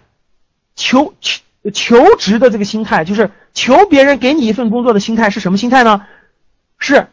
[0.76, 1.42] 求求
[1.74, 6.06] 求职的这个心态，就是求别人给你一份工作的心态是什么心态呢？
[6.78, 7.08] 是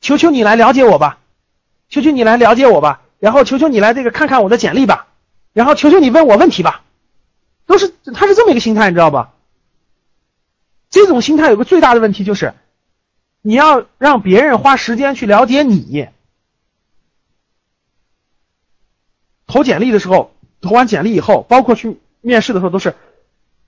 [0.00, 1.18] 求求你来了解我吧，
[1.88, 5.06] 求求你来了解我吧，然后求求你来这个看看我的简历吧，
[5.52, 6.82] 然后求求你问我问题吧，
[7.66, 9.32] 都是他是这么一个心态，你知道吧？
[10.90, 12.52] 这种心态有个最大的问题，就是
[13.42, 16.08] 你要让别人花时间去了解你。
[19.50, 22.94] 投简历的时候，投完简历以后，包括去面试的时候，都是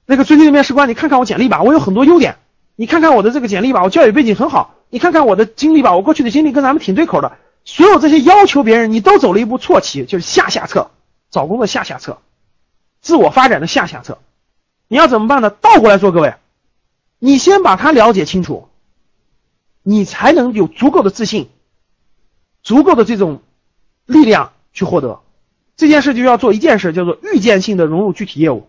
[0.06, 2.36] 那个尊敬的面试官，你看看我简历吧，我有很多优点。
[2.76, 4.76] 你看看我的这个简历吧，我教育背景很好。
[4.90, 7.36] 你看看我的经历吧，我过去的经历跟咱们挺对口的。
[7.64, 10.90] 所有这些要求别人，你都走了一步错棋，就是下下策，
[11.30, 12.18] 找工作下下策，
[13.00, 14.18] 自我发展的下下策。
[14.88, 15.50] 你要怎么办呢？
[15.50, 16.34] 倒过来做，各位。
[17.18, 18.68] 你先把他了解清楚，
[19.82, 21.48] 你才能有足够的自信，
[22.62, 23.42] 足够的这种
[24.06, 25.20] 力量去获得
[25.76, 26.14] 这件事。
[26.14, 28.68] 就要做一件事，叫做预见性的融入具体业务。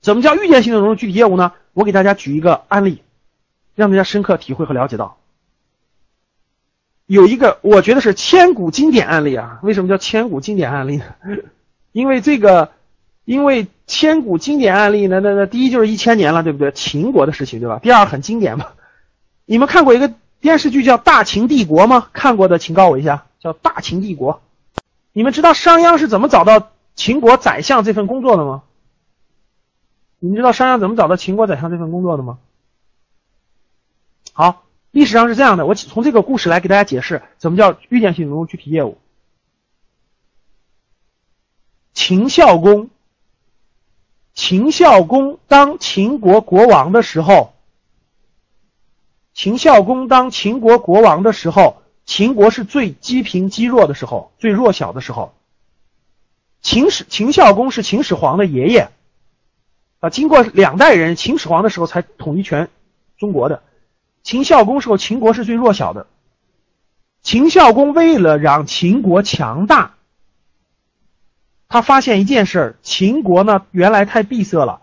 [0.00, 1.52] 怎么叫预见性的融入具体业务呢？
[1.72, 3.02] 我给大家举一个案例，
[3.74, 5.16] 让大家深刻体会和了解到。
[7.06, 9.60] 有一个我觉得是千古经典案例啊！
[9.62, 11.04] 为什么叫千古经典案例呢？
[11.92, 12.70] 因为这个。
[13.24, 16.72] 因为千古经典案例呢，那那第一就是一千年了，对不对？
[16.72, 17.78] 秦国的事情，对吧？
[17.80, 18.66] 第二很经典嘛。
[19.46, 22.08] 你们看过一个电视剧叫《大秦帝国》吗？
[22.12, 24.34] 看过的请告我一下，叫《大秦帝国》。
[25.12, 28.62] 你们知道商鞅是怎么找到秦国宰相这份工作的吗？
[30.18, 32.38] 你们知道商鞅怎么找到秦国宰相这份工作的吗？
[34.32, 38.98] 好，历史上是这样的，我从这个故事来给大家解释，怎么叫预见性融入具体业务。
[41.92, 42.88] 秦孝公。
[44.34, 47.52] 秦孝公当秦国国王的时候，
[49.34, 55.34] 秦孝公当秦国国王的时候，秦国是最积贫积弱的时候，最弱小的时候。
[56.60, 58.90] 秦始秦孝公是秦始皇的爷爷，
[59.98, 62.68] 啊，经过两代人，秦始皇的时候才统一全
[63.18, 63.62] 中国的。
[64.22, 66.06] 秦孝公时候，秦国是最弱小的。
[67.22, 69.94] 秦孝公为了让秦国强大。
[71.68, 74.82] 他发现一件事儿秦国呢原来太闭塞了，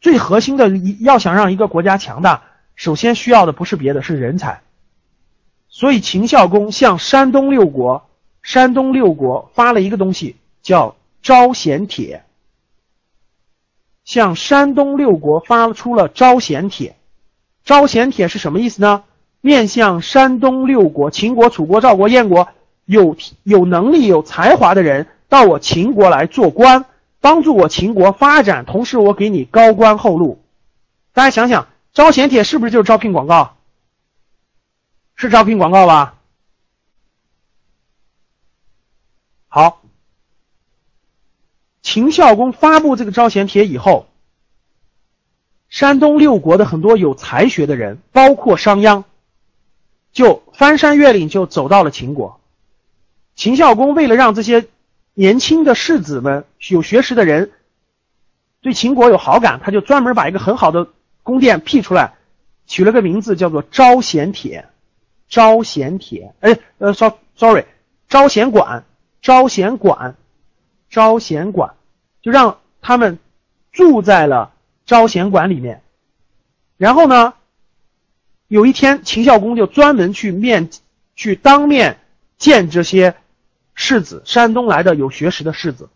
[0.00, 0.68] 最核心的
[1.00, 2.44] 要想让一个国家强大，
[2.76, 4.62] 首先需要的不是别的，是人才。
[5.74, 8.06] 所以秦孝公向山东六国，
[8.42, 12.24] 山东六国发了一个东西，叫招贤帖。
[14.04, 16.94] 向山东六国发出了招贤帖，
[17.64, 19.04] 招贤帖是什么意思呢？
[19.40, 22.48] 面向山东六国，秦国、楚国、赵国、燕国，
[22.84, 25.08] 有有能力、有才华的人。
[25.30, 26.84] 到我秦国来做官，
[27.22, 30.42] 帮助我秦国发展，同时我给你高官厚禄。
[31.14, 33.56] 大家想想，招贤帖是不是就是招聘广告？
[35.14, 36.18] 是招聘广告吧？
[39.48, 39.82] 好，
[41.82, 44.08] 秦孝公发布这个招贤帖以后，
[45.68, 49.04] 山东六国的很多有才学的人，包括商鞅，
[50.12, 52.40] 就翻山越岭就走到了秦国。
[53.34, 54.66] 秦孝公为了让这些
[55.14, 57.52] 年轻的士子们、有学识的人
[58.60, 60.88] 对秦国有好感，他就专门把一个很好的
[61.22, 62.14] 宫殿辟出来，
[62.66, 64.68] 取了个名字叫做招贤帖。
[65.32, 67.64] 招贤帖，哎，呃，sorry，
[68.06, 68.84] 招贤馆。
[69.22, 70.16] 招贤馆，
[70.90, 71.74] 招贤馆，
[72.20, 73.18] 就让他们
[73.70, 74.52] 住在了
[74.84, 75.80] 招贤馆里面。
[76.76, 77.32] 然后呢，
[78.48, 80.68] 有一天秦孝公就专门去面，
[81.14, 81.98] 去当面
[82.36, 83.14] 见这些
[83.74, 85.88] 世子，山东来的有学识的世子。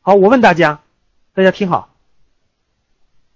[0.00, 0.80] 好，我问大家，
[1.34, 1.94] 大家听好，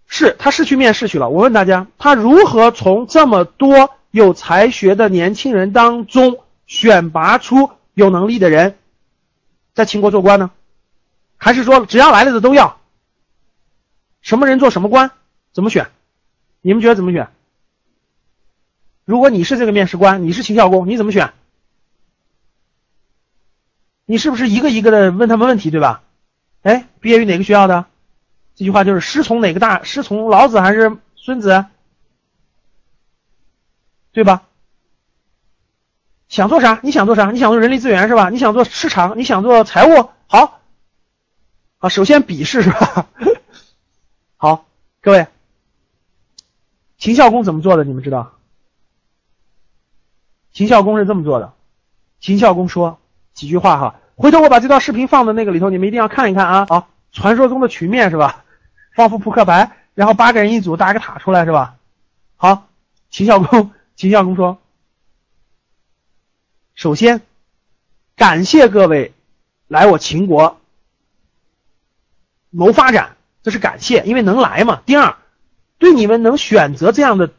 [0.09, 1.29] 是他是去面试去了。
[1.29, 7.73] 我问大家，他如何从这么多有才学的年轻人当中选拔出？
[7.95, 8.79] 有能力的人，
[9.75, 10.53] 在秦国做官呢，
[11.37, 12.79] 还是说只要来了的都要？
[14.23, 15.11] 什么人做什么官？
[15.53, 15.91] 怎么选？
[16.61, 17.29] 你们觉得怎么选？
[19.05, 21.33] 如果你是这个面试官，你是秦孝公，你怎么选？
[24.07, 26.05] 你是不是一个一个的问他们问题，对吧？
[26.63, 27.87] 哎，毕业于哪个学校的？
[28.55, 29.83] 这句话就是师从哪个大？
[29.83, 31.67] 师从老子还是孙子？
[34.15, 34.45] 对吧？
[36.29, 36.81] 想做啥？
[36.83, 37.31] 你想做啥？
[37.33, 38.31] 你想做人力资源是吧？
[38.31, 39.19] 你想做市场？
[39.19, 40.09] 你想做财务？
[40.27, 40.61] 好，
[41.79, 43.09] 好，首先笔试是吧？
[44.39, 44.67] 好，
[45.03, 45.27] 各位，
[46.97, 47.85] 秦孝公怎么做的？
[47.85, 48.39] 你们知道？
[50.53, 51.53] 秦孝公是这么做的。
[52.21, 53.01] 秦孝公说
[53.33, 56.67] 几句话哈，回头我把这段视频放在那个里头，你们一定要看一看啊！
[56.69, 58.45] 好，传说中的曲面是吧？
[58.95, 61.77] 放副扑克牌，然后八个人一组，搭个塔出来是吧？
[62.37, 62.69] 好，
[63.11, 64.59] 秦孝公，秦孝公说。
[66.75, 67.23] 首先，
[68.17, 69.13] 感谢各位
[69.69, 70.61] 来我秦国
[72.51, 74.83] 谋发展，这是感谢，因为能来嘛。
[74.85, 75.17] 第二，
[75.79, 77.33] 对你们能选择这样的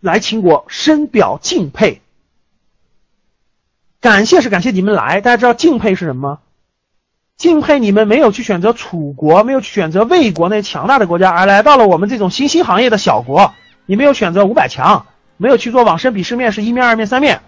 [0.00, 2.00] 来秦国，深表敬佩。
[4.00, 6.38] 感谢是感谢你们来，大家知道敬佩是什么吗？
[7.36, 13.54] 敬佩你们没有去选择楚国，没有去选择魏国那强大的国家，而来到了我们这种新兴行业的小国。
[13.84, 15.06] 你没有选择五百强，
[15.40, 17.40] 没有去做网申笔试面试一面、二面、三面。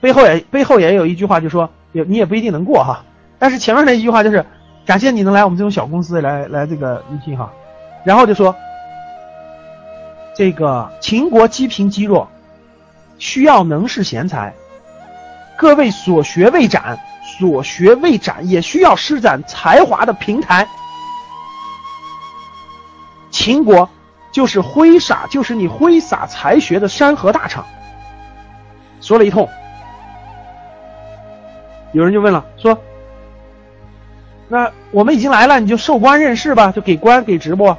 [0.00, 3.04] 背后也背后也有一句话，就说也你也不一定能过哈。
[3.38, 4.42] 但是前面那一句话就是
[4.86, 7.52] 感谢你能来我们这种小公司来来这个应聘哈。
[8.06, 8.56] 然后就说
[10.34, 12.26] 这个秦国积贫积弱，
[13.18, 14.54] 需要能士贤才。
[15.58, 16.98] 各位所学未展，
[17.38, 20.66] 所学未展也需要施展才华的平台。
[23.30, 23.90] 秦国
[24.30, 27.64] 就是挥洒，就是你挥洒才学的山河大场。
[29.00, 29.48] 说了一通。
[31.92, 32.78] 有人就问了，说
[34.46, 37.74] ：“那我们已经来了，你就授官任事吧，就给官给职不？”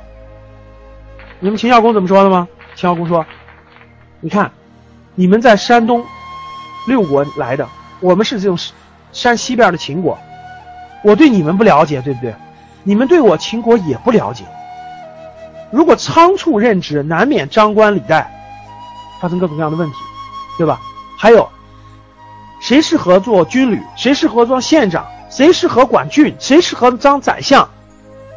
[1.40, 2.48] 你们秦孝公怎么说的吗？
[2.76, 3.24] 秦孝公说
[4.20, 4.52] ：“你看，
[5.14, 6.04] 你们在山东
[6.88, 7.68] 六国来的，
[8.00, 8.58] 我们是这种
[9.12, 10.18] 山西边的秦国，
[11.04, 12.34] 我对你们不了解，对不对？
[12.84, 14.44] 你们对我秦国也不了解。
[15.72, 18.32] 如果仓促任职，难免张冠李戴，
[19.22, 19.96] 发生各种各样的问题，
[20.58, 20.80] 对吧？
[21.18, 21.48] 还有。”
[22.62, 23.82] 谁适合做军旅？
[23.96, 25.06] 谁适合做县长？
[25.30, 26.36] 谁适合管郡？
[26.40, 27.70] 谁适合当宰相？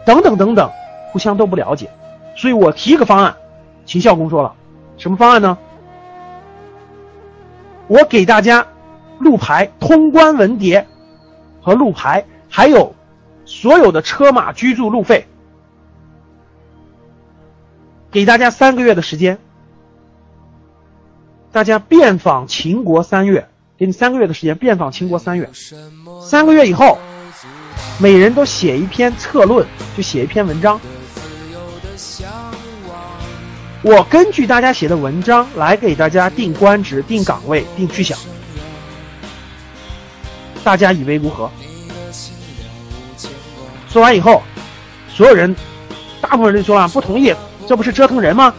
[0.07, 0.71] 等等等等，
[1.11, 1.91] 互相都不了解，
[2.37, 3.35] 所以我提一个方案。
[3.85, 4.55] 秦孝公说了，
[4.97, 5.59] 什么方案呢？
[7.89, 8.65] 我给大家
[9.19, 10.85] 路牌、通关文牒
[11.61, 12.95] 和路牌，还有
[13.45, 15.27] 所有的车马居住路费，
[18.13, 19.39] 给大家三个月的时间，
[21.51, 23.49] 大家遍访秦国三月。
[23.79, 25.51] 给你三个月的时间遍访秦国三月，
[26.23, 26.99] 三个月以后，
[27.99, 30.79] 每人都写一篇策论，就写一篇文章。
[33.83, 38.17] 我根据大家写的文章来给大家定官职、定岗位、定去向。
[40.63, 41.51] 大家以为如何？
[43.89, 44.43] 说完以后，
[45.09, 45.57] 所有人，
[46.21, 47.35] 大部分人说了不同意，
[47.67, 48.53] 这不是折腾人吗？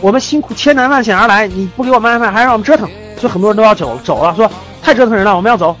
[0.00, 2.88] 我们辛苦千难万险而来，你不给我们安排，还让我们折腾。
[3.18, 4.48] 所以很多人都要走走了，说
[4.80, 5.76] 太折腾人了，我们要走。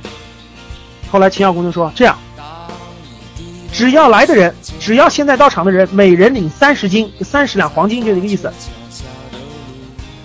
[1.10, 2.18] 后来秦孝公就说：“这样，
[3.72, 8.52] 只要来的人，只要现在到场的人，每人领三十斤，三十两黄金，就这个意思。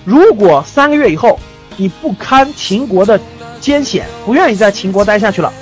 [0.04, 1.40] 如果三个月以后
[1.78, 3.20] 你不堪秦国的
[3.62, 5.54] 艰险，不愿意在秦国待下去了，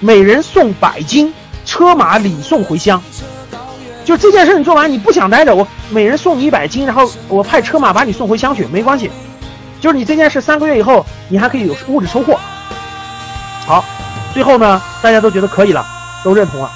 [0.00, 1.32] 每人送百金，
[1.64, 3.02] 车马礼送回乡。
[4.04, 9.10] 就这件事你做完，你不想待着，我每人送你一百斤，然后我派车马把你送回乡去，没关系。
[9.80, 12.38] 就是你这件事三个月以后，你还可以有物质收获。
[13.66, 13.84] 好，
[14.34, 15.86] 最后呢，大家都觉得可以了，
[16.24, 16.70] 都认同了。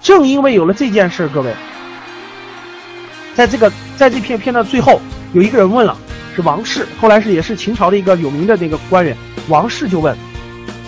[0.00, 1.54] 正因为有了这件事，各位，
[3.34, 5.00] 在这个在这篇片段最后，
[5.32, 5.96] 有一个人问了，
[6.36, 9.16] 是王氏，后来是也是秦朝的一个有名的那个官员，
[9.48, 10.16] 王氏就问，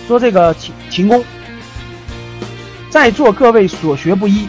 [0.07, 1.23] 说这个秦秦公，
[2.89, 4.47] 在座各位所学不一。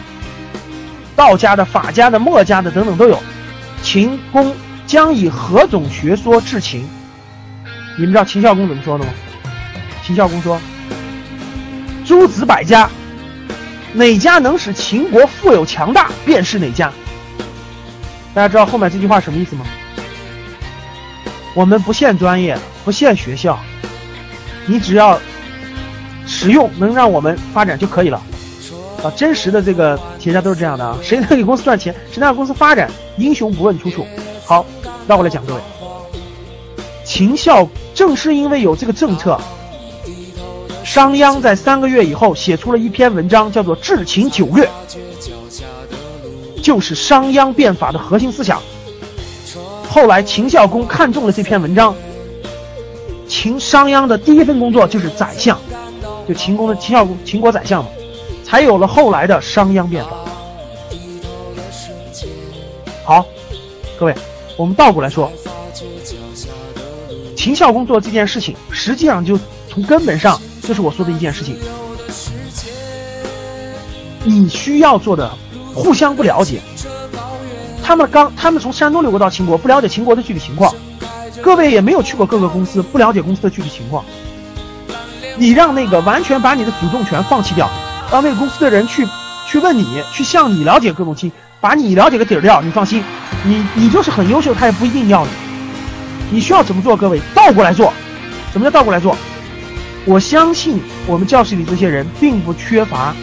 [1.15, 3.21] 道家的、法家的、墨家的等等都有。
[3.81, 4.55] 秦公
[4.85, 6.87] 将以何种学说治秦？
[7.97, 9.11] 你们知道秦孝公怎么说的吗？
[10.03, 10.59] 秦孝公说
[12.05, 12.89] ：“诸子百家，
[13.93, 16.91] 哪家能使秦国富有强大，便是哪家。”
[18.33, 19.65] 大家知道后面这句话什么意思吗？
[21.53, 23.57] 我们不限专业，不限学校，
[24.65, 25.17] 你只要
[26.27, 28.21] 实用，能让我们发展就可以了。
[29.03, 30.97] 啊，真实的这个企业家都是这样的啊！
[31.03, 34.05] 谁能给公司赚钱，谁能让公司发展，英雄不问出处。
[34.43, 34.65] 好，
[35.07, 35.61] 绕过来讲，各位，
[37.03, 39.39] 秦孝正是因为有这个政策，
[40.83, 44.67] 商鞅在三个月以后写出了一篇文章，叫做《治秦九略》，
[46.63, 48.59] 就是商鞅变法的核心思想。
[49.87, 51.95] 后来秦孝公看中了这篇文章，
[53.27, 55.59] 秦商鞅的第一份工作就是宰相，
[56.27, 57.89] 就秦公的秦孝公，秦国宰相嘛。
[58.55, 60.11] 才有了后来的商鞅变法。
[63.03, 63.25] 好，
[63.99, 64.15] 各位，
[64.55, 65.29] 我们倒过来说，
[67.35, 69.37] 秦孝公做这件事情，实际上就
[69.67, 71.57] 从根本上就是我说的一件事情。
[74.23, 75.29] 你需要做的，
[75.73, 76.61] 互相不了解。
[77.83, 80.73] 他们刚，他们从山东流过到秦国，不了解秦国的具体情况。
[81.41, 84.05] 各位也没有去过各个公司，不了解公司的具体情况。
[85.35, 87.69] 你让那个完全把你的主动权放弃掉。
[88.11, 89.07] 让那个公司的人去，
[89.47, 92.61] 去问你，去向你了解各种情，把你了解个底儿掉。
[92.61, 93.03] 你放心，
[93.43, 95.31] 你你就是很优秀，他也不一定要你。
[96.31, 96.95] 你需要怎么做？
[96.95, 97.93] 各位，倒过来做。
[98.51, 99.15] 什么叫倒过来做？
[100.05, 103.13] 我相信我们教室里这些人并不缺乏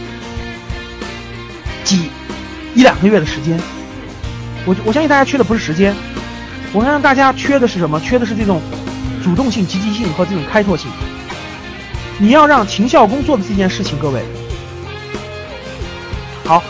[1.84, 2.10] 几
[2.74, 3.58] 一两个月的时间。
[4.64, 5.94] 我我相信大家缺的不是时间，
[6.72, 8.00] 我相信大家缺的是什么？
[8.00, 8.60] 缺的是这种
[9.22, 10.90] 主动性、积极性和这种开拓性。
[12.18, 14.22] 你要让秦孝公做的这件事情，各位。
[16.44, 16.62] 好，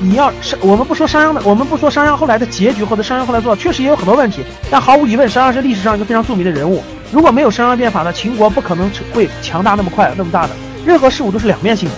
[0.00, 4.42] 你要是我们不说商鞅的，我们不说商鞅后来的结局或者商鞅后来做的，确实也有很多问题。
[4.70, 6.82] 但毫无疑问，商鞅是历史上一个非常著名的人物。
[7.12, 10.50] 如果没有商鞅变法呢，秦国不可能会强大那么快、那么大的。
[10.86, 11.94] 任何事物都是两面性的。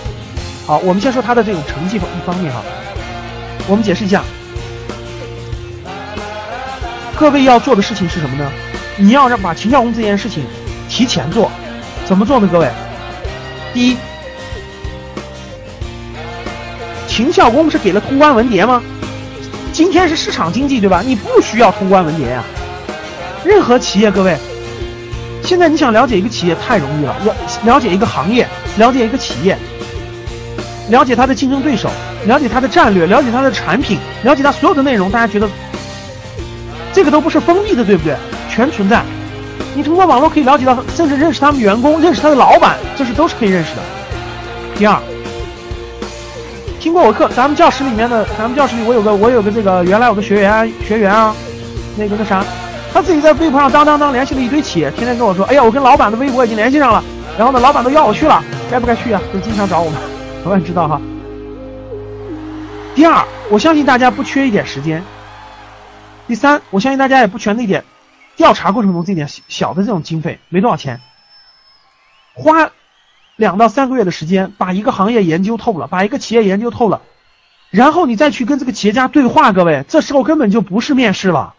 [0.67, 2.61] 好，我们先说他的这种成绩一方面哈。
[3.67, 4.21] 我们解释一下，
[7.15, 8.51] 各位要做的事情是什么呢？
[8.97, 10.43] 你要让把秦孝公这件事情
[10.89, 11.49] 提前做，
[12.05, 12.49] 怎么做呢？
[12.51, 12.69] 各位，
[13.73, 13.97] 第一。
[17.15, 18.81] 秦孝公是给了通关文牒吗？
[19.71, 21.03] 今天是市场经济，对吧？
[21.05, 22.43] 你不需要通关文牒呀。
[23.45, 24.35] 任何企业，各位，
[25.43, 27.15] 现在你想了解一个企业太容易了。
[27.23, 27.35] 了
[27.65, 28.47] 了解一个行业，
[28.77, 29.55] 了解一个企业，
[30.89, 31.87] 了解它的竞争对手，
[32.25, 35.47] 了解它的战略，了解它的产品，了解它所有的内容，大家觉得
[36.93, 38.15] 这个都不是封闭的，对不对？
[38.49, 39.03] 全存在。
[39.75, 43.81] 你通过网络可以了解到，甚至认识他们员工，认识他的老板，这是都是可以认识的。
[44.79, 44.99] 第二。
[46.83, 51.33] 听过我课，咱们教室里面的，咱们教室里我有个我有个这个原来有个学员学员啊，
[51.95, 52.43] 那个那啥，
[52.91, 57.01] 他自己在微博上当当当联系了一堆企业，天天跟我说，哎呀，我跟老板的微博已经联系上了，
[57.37, 59.21] 然后呢，老板都要我去了，该不该去啊？
[59.33, 60.01] 就经常找我们，
[60.43, 60.99] 我也知道哈。
[62.93, 65.01] 第二，我相信大家不缺一点时间。
[66.27, 67.81] 第三，我相信大家也不缺那点
[68.35, 70.99] 调查过程中这点小的这种经费，没多少钱，
[72.33, 72.69] 花。
[73.35, 77.01] 两到三个月的时间，把一个行业研究透了，把一个企业研究透了，
[77.69, 81.55] 然后你再去跟这个企业家对话，各位，这时候根本就不是面试了，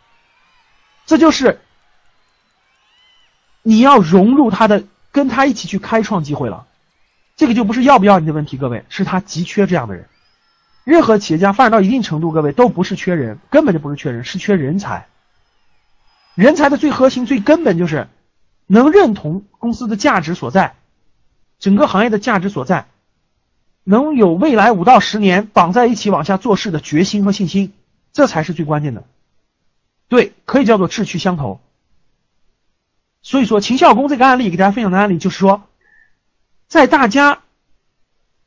[1.07, 1.61] 这就是
[3.62, 6.66] 你要融入他的，跟他一起去开创机会了。
[7.37, 10.09] 这个就不是要不要你的问题，各位，是他急缺这样的人。
[10.85, 15.07] 任何企业家发展到一定程度，各位都不是缺人，根本就不是缺人，是缺人才。
[16.37, 18.07] 人才的最核心、最根本就是
[18.66, 20.77] 能认同公司的价值所在。
[21.64, 22.88] 整个行业的价值所在，
[23.84, 27.72] 能有未来五到十年绑在一起往下做事的决心和信心，
[28.12, 29.02] 这才是最关键的。
[30.08, 31.60] 对，可以叫做志趣相投。
[33.22, 35.62] 所以说，秦孝公这个案例给大家分享的案例，就是说，
[36.68, 37.40] 在大家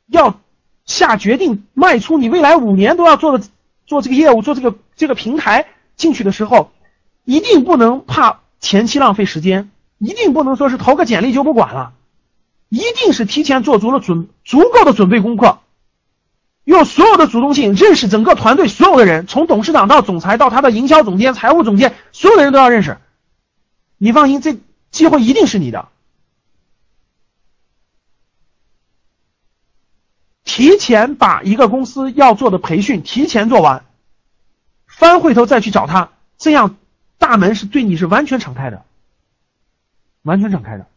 [0.05, 0.39] 要
[0.86, 3.47] 下决定迈出你未来五年都要做的
[3.88, 5.65] 做这个业务、做这个这个平台
[5.95, 6.72] 进去的时候，
[7.24, 11.93] 一定不能怕前期浪费时间，一定不能说是投个简历就不管了。
[12.70, 15.59] 一定是提前做足了准足够的准备功课，
[16.63, 22.97] 用所有的主动性认识整个团队所有的人，从董事长到总裁到他的营销总监、财务总监，所有的人都要认识。
[23.97, 24.57] 你放心，这
[24.91, 25.88] 机会一定是你的。
[30.43, 33.86] 提前把一个公司要做的培训提前做完，
[34.88, 36.78] 翻回头再去找他，这样
[37.18, 38.84] 大门是对你是完全敞开的，
[40.24, 40.88] 完全敞开的。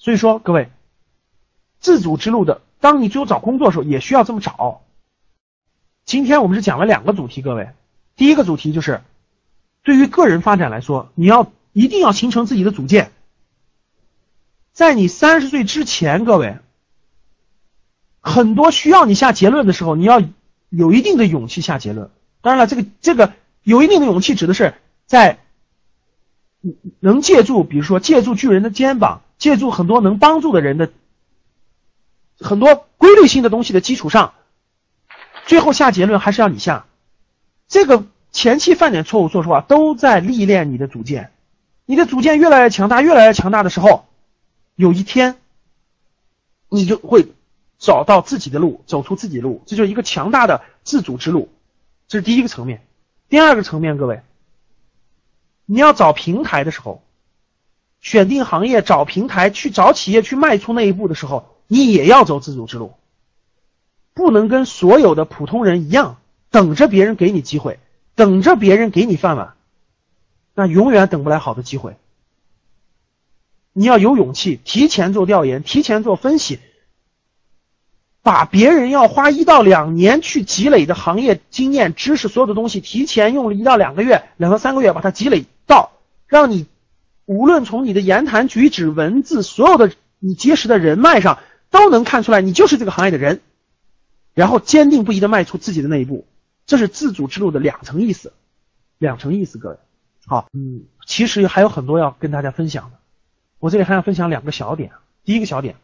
[0.00, 0.70] 所以说，各位，
[1.78, 4.80] 自主之路的，当你最后找工作的时候，也需要这么找。
[6.06, 7.68] 今天我们是讲了两个主题，各位，
[8.16, 9.02] 第一个主题就是
[9.84, 13.12] 对于个人发展来说，你要一定要形成自己的主见，
[14.72, 16.56] 在你三十岁之前，各位。
[18.22, 20.22] 很多需要你下结论的时候，你要
[20.68, 22.10] 有一定的勇气下结论。
[22.42, 23.32] 当然了，这个这个
[23.62, 24.74] 有一定的勇气，指的是
[25.06, 25.38] 在
[27.00, 30.92] 能借助，比如说借助巨人的肩膀，借助很多能帮助的人的
[32.38, 34.34] 很多规律性的东西的基础上，
[35.46, 36.86] 最后下结论还是要你下。
[37.66, 41.32] 这个前期犯点错误，说实话，都在历练你的主见。
[41.86, 44.06] 你的主见越来越强大，越来越强大的时候，
[44.76, 45.34] 有一天
[46.68, 47.26] 你就会。
[47.82, 51.50] 找到自己的路，走出自己路，这就是一个强大的自主之路。
[52.08, 52.86] 这是第一个层面。
[53.30, 54.20] 第二个层面，各位，
[55.64, 57.02] 你要找平台的时候，
[58.00, 62.94] 选定行业、找平台、去找企业、去迈出那一步的时候，你也要走自主之路，
[64.14, 66.16] 不能跟所有的普通人一样，
[66.50, 67.78] 等着别人给你机会，
[68.14, 69.54] 等着别人给你饭碗，
[70.54, 71.96] 那永远等不来好的机会。
[73.72, 76.58] 你要有勇气，提前做调研，提前做分析。
[78.22, 85.92] 把别人要花一到两年去积累的行业经验、知识，所有的东西，提前用了一到两个月、两到三个月把它积累到，
[86.26, 86.66] 让你
[87.30, 91.38] 无论从你的言谈举止、文字，所有的你结识的人脉上，
[91.70, 93.40] 都能看出来你就是这个行业的人，
[94.34, 96.26] 然后坚定不移的迈出自己的那一步，
[96.66, 98.32] 这是自主之路的两层意思，
[98.98, 99.76] 两层意思，各位，
[100.26, 102.98] 好，嗯，其实还有很多要跟大家分享的，
[103.60, 104.90] 我这里还要分享两个小点，
[105.22, 105.76] 第一个小点。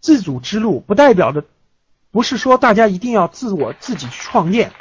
[0.00, 1.44] 自主之路不代表着，
[2.10, 4.72] 不是说大家一定要自我自己去创业。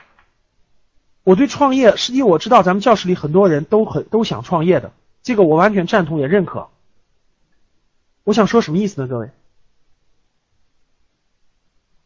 [1.25, 4.93] 我对创业，实际我知道咱们教室里很多人都很都想创业的，
[5.26, 6.69] 这个我完全赞同也认可。
[8.23, 9.32] 我想说什么意思呢，各位？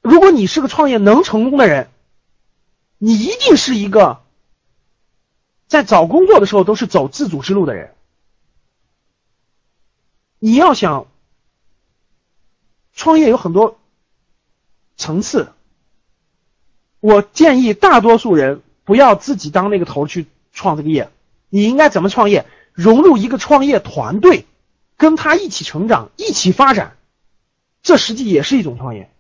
[0.01, 1.89] 如果你是个创业能成功的人，
[2.97, 4.23] 你一定是一个
[5.67, 7.93] 在找工作的时候都是走自主之路的人。
[10.39, 11.05] 你要想。
[12.91, 13.79] 创业有很多
[14.97, 15.53] 层次，
[16.99, 21.09] 我建议大多数人不要自己当那个头去创这个业。
[21.47, 22.45] 你应该怎么创业？
[22.73, 24.45] 融入一个创业团队，
[24.97, 26.97] 跟他一起成长，一起发展，
[27.81, 29.11] 这实际也是一种创业。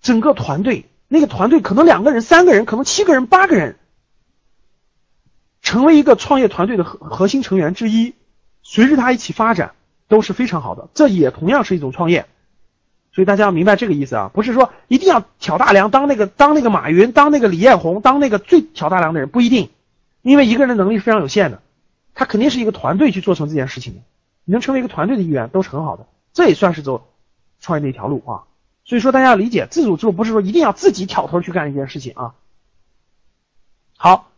[0.00, 3.78] 整个团队，那个团队可能两个人、三个人，可能七个人、八个人，
[5.62, 8.14] 成为一个创业团队的核核心成员之一，
[8.62, 9.72] 随着他一起发展。
[10.08, 12.26] 都是非常好的，这也同样是一种创业，
[13.12, 19.68] 所以大家要明白这个意思啊，不是说一定要挑大梁，当那个当那个马云，当那个李彦宏，当那个最挑大梁的人不一定，
[20.30, 21.62] 因为一个人的能力是非常有限的，
[22.14, 24.00] 他肯定是一个团队去做成这件事情的，
[24.44, 27.06] 你能成为一个团队的一员都是很好的，这也算是走
[27.60, 28.44] 创业的一条路啊。
[28.84, 32.34] 所以说大家要理解，自主之路不是说一定要自己挑头去干一件事情啊。
[33.96, 34.30] 好，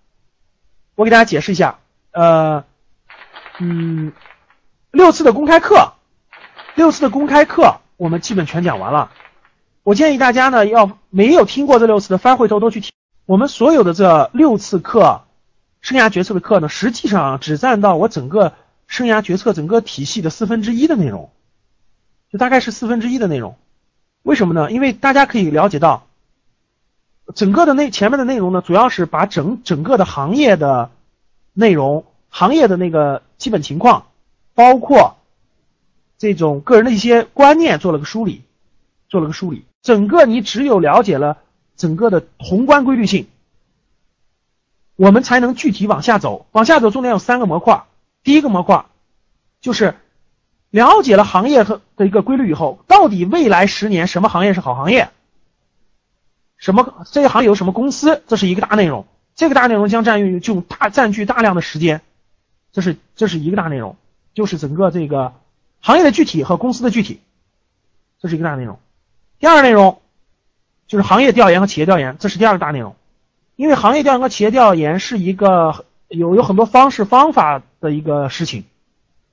[0.95, 1.79] 我给大家解释一下，
[2.13, 2.65] 呃，
[3.59, 4.13] 嗯。
[4.91, 5.93] 六次的公开课，
[6.75, 9.13] 六次的公开课我们基本全讲完了。
[9.83, 12.91] 我建议大家呢，要没有听过这六次的，翻回头都去听。
[13.27, 15.27] 我们所有的这六次课，
[15.89, 18.53] 生涯决策的课呢，实际上只占到我整个
[18.89, 21.31] 生涯决策整个体系的四分之一的内容，
[22.31, 23.57] 就大概是四分之一的内容。
[24.23, 24.71] 为什么呢？
[24.71, 26.07] 因为大家可以了解到，
[27.35, 30.91] 整个的那前面的内容呢，主要是把整整个的行业的
[31.55, 34.09] 内容、行业的那个基本情况。
[34.55, 35.17] 包括
[36.19, 38.43] 这种个人的一些观念做了个梳理，
[39.09, 39.65] 做了个梳理。
[39.81, 41.39] 整个你只有了解了
[41.79, 43.27] 整个的宏观规律性，
[44.99, 46.47] 我们才能具体往下走。
[46.51, 47.85] 往下走重点有三个模块。
[48.25, 48.85] 第一个模块
[49.61, 49.95] 就是
[50.71, 55.11] 了解了行业和的一个规律以后，到底未来十年什么行业是好行业？
[56.57, 58.25] 什么这一行业有什么公司？
[58.27, 59.07] 这是一个大内容。
[59.37, 62.01] 这个大内容将占用就大占据大量的时间，
[62.73, 63.97] 这是这是一个大内容。
[64.35, 65.33] 就是整个这个
[65.81, 67.21] 行业的具体和公司的具体，
[68.21, 68.81] 这是一个大内容。
[69.39, 70.03] 第二个内容
[70.89, 72.97] 就是行业调研和企业调研，这是第二个大内容。
[73.59, 78.63] 因为行业调研和企业调研是一个有有很多方式方法的一个事情，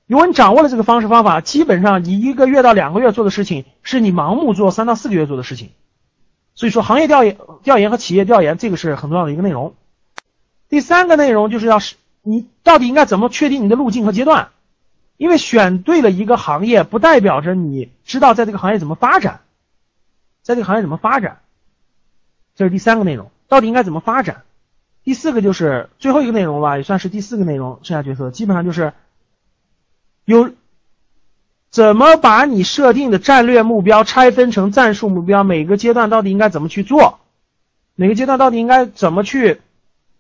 [0.08, 5.70] 如果你掌握了这个方式方法，基本上你一个月到两个月做的事情，是你盲目做三到四个月做的事情。
[6.56, 9.76] 所以说，行业调研、调研和企业调研，这个是很重要的一个内容。
[10.70, 14.50] 第三个内容就是要是你到底应该怎么确定你的路径和阶段，
[15.18, 19.42] 因为选对了一个行业，不代表着你知道在这个行业怎么发展，
[20.42, 21.42] 在这个行业怎么发展，
[22.56, 24.44] 这是第三个内容，到底应该怎么发展。
[25.04, 28.94] 第四个就是最后一个内容吧，也算是第四个内容，剩下角色基本上就是。
[30.28, 30.50] 有
[31.70, 35.44] 怎么把你设定的战略目标拆分成战术目标？
[35.44, 37.20] 每个阶段到底应该怎么去做？
[37.94, 39.62] 每个阶段到底应该怎么去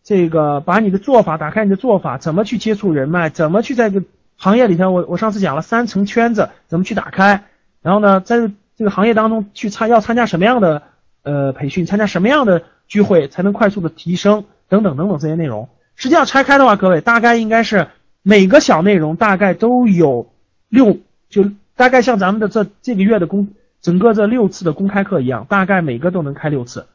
[0.03, 1.63] 这个把你的做法打开？
[1.63, 3.32] 你的做法怎么去接触人脉？
[3.32, 4.05] 怎么去在这个
[4.38, 4.91] 行业里头？
[4.91, 7.45] 我我上次讲了三层圈子，怎么去打开？
[7.82, 10.84] 然后呢，在这个行业当中去参要参加什么样的
[11.23, 11.88] 呃培训？
[11.88, 14.45] 参加什么样的聚会才能快速的提升？
[14.67, 17.88] 等等等等这些内容，实际上拆开的话，各位大概应该是。
[18.27, 20.33] 每个小内容大概都有
[20.67, 20.97] 六，
[21.29, 23.49] 就大概像咱们的这这个月的公，
[23.81, 26.88] 整个这六次的公开课一样，大概每个都能开六次。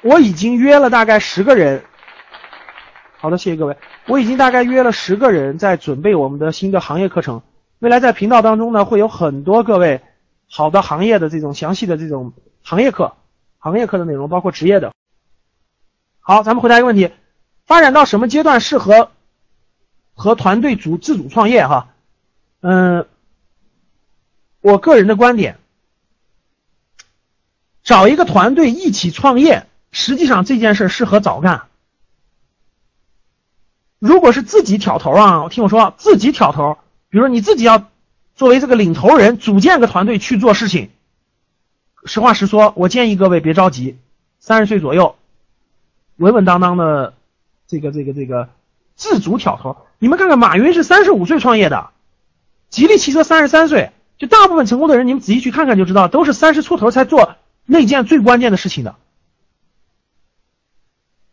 [0.00, 1.82] 我已经约了大概十个人。
[3.18, 3.76] 好的，谢谢各位。
[4.06, 7.42] 我已经大概约了十个人在准备我们的新的行业课程。
[7.80, 10.00] 未来在频道当中呢，会有很多各位
[10.48, 12.32] 好的行业的这种详细的这种
[12.62, 13.12] 行业课，
[13.58, 14.92] 行业课的内容包括职业的。
[16.20, 17.10] 好，咱们回答一个问题：
[17.66, 19.10] 发展到什么阶段适合？
[20.12, 21.94] 和团队组自主创业哈，
[22.60, 23.08] 嗯，
[24.60, 25.58] 我个人的观点，
[27.82, 31.68] 找一个团队一起创业，实际上这件事适合早干。
[33.98, 36.76] 如果是自己挑头啊，听我说，自己挑头，
[37.08, 37.88] 比如说你自己要
[38.34, 40.90] 作为这个领头人，组建个团队去做事情，
[42.04, 43.96] 实话实说，我建议各位别着急，
[44.38, 45.16] 三十岁左右，
[46.20, 47.14] 稳稳当当的，
[47.66, 48.48] 这个这个这个。
[48.96, 51.88] 自主挑头，你们看看，马云是三十五岁创业的，
[52.68, 58.96] 吉利汽车三十三岁，就大部分成功的人，你们仔细去看看就知道，都是三十出头才做那件最关键的事情的。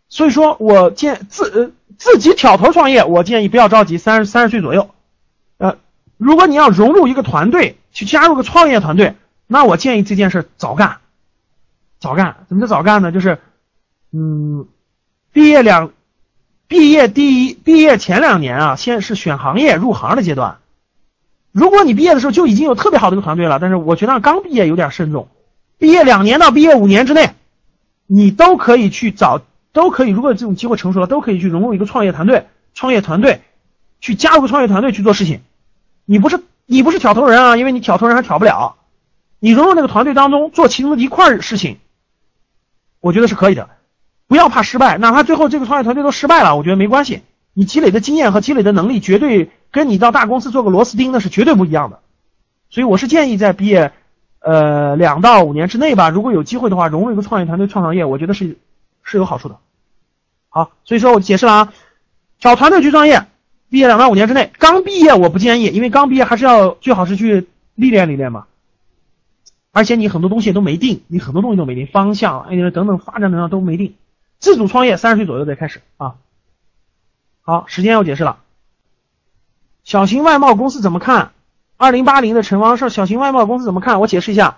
[0.08, 4.92] 所以说我建自呃自己挑头创业，我建议不要着急，三十三十岁左右，
[5.58, 5.78] 呃，
[6.16, 11.00] 如果你要融入一个团队，去加入个创业团队，那我建议这件事早干，
[12.00, 13.12] 早干，怎么叫早干呢？
[13.12, 13.40] 就是，
[14.14, 14.70] 嗯，
[15.38, 15.92] 毕业两。
[16.68, 20.58] 毕业第一，毕业前两年啊，先是选行业入行的阶段。
[21.52, 25.28] 如果你毕业的时候就已经有特别好的一个团队了，但是我觉得刚毕业有点慎重。
[25.78, 27.36] 毕业两年到毕业五年之内，
[28.08, 30.10] 你都可以去找，都可以。
[30.10, 33.42] 如果这种机会成熟了，都可以去融入一个创业团队，创业团队
[34.02, 35.42] 去加入创业团队去做事情。
[36.04, 38.76] 你不是你不是挑头人啊，因为你挑头人还挑不了。
[39.38, 41.78] 你融入那个团队当中做其中的一块事情，
[43.02, 43.70] 我觉得是可以的。
[44.28, 47.22] 不要怕失败，哪怕最后这个创业团队都失败了，我觉得没关系。
[47.54, 52.02] 你积累的经验和积累的能力，绝对跟你到大公司做个螺丝钉那是绝对不一样的。
[52.70, 53.94] 所以我是建议在毕业，
[54.40, 58.58] 呃，两到五年之内吧，如果有机会的话，融入一个创业团队创创业，我觉得是
[59.02, 59.58] 是有好处的。
[60.50, 61.74] 好，所以说我解释了啊，
[62.40, 63.26] 找团队去创业，
[63.70, 68.46] 毕业两到五年之内，刚毕业我不建议，因为刚毕业还是要最好是去历练历练嘛。
[69.72, 73.96] 而且你很多东西都没定，你很多东西都没定，方向哎等等发展的都没定。
[74.40, 76.16] 自主创业三十岁左右再开始啊。
[77.42, 78.40] 好，时间要解释了。
[79.84, 81.32] 小型外贸公司怎么看？
[81.78, 84.02] 二零八零的陈王说，小型外贸公司怎么看？
[84.02, 84.58] 我解释一下。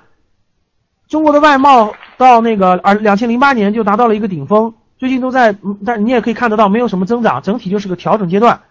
[1.07, 5.55] 中国的外贸到那个二两千零八年就达到了一个顶峰，最近都在，
[5.85, 8.61] 但你也可以看得到，没有什么增长，整体就是个调整阶段，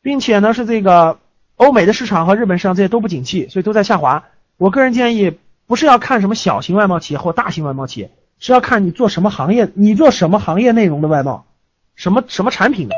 [0.00, 1.18] 并且呢是这个
[1.56, 4.24] 欧美的市场和日本市场这些都不景气，所以都在下滑。
[4.56, 8.10] 我个人建议，不是要看什么小型外贸企业或大型外贸企业。
[8.38, 11.46] 是要看你做什么行业，你做什么行业内容的外贸，
[11.94, 12.94] 什么什么产品的，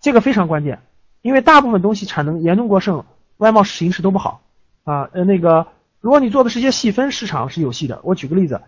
[0.00, 0.80] 这个非常关键，
[1.20, 3.04] 因为大部分东西产能严重过剩，
[3.36, 4.40] 外贸形势都不好
[4.84, 5.08] 啊。
[5.12, 5.68] 呃，那个，
[6.00, 8.00] 如果你做的是一些细分市场是有戏的。
[8.02, 8.60] 我举个例子，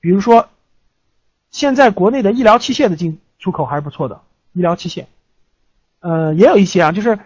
[0.00, 0.48] 比如说，
[1.50, 5.04] 现在国内的医疗器械的进出口还是不错的，医疗器械，
[6.00, 7.18] 呃，也有一些啊，就是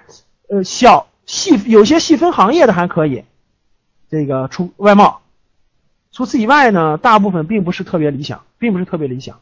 [0.48, 3.24] 呃小细有些细分行业的还可以，
[4.10, 5.22] 这个出外贸。
[6.14, 9.40] 除此以外呢，大部分并不是特别理想，并不是特别理想。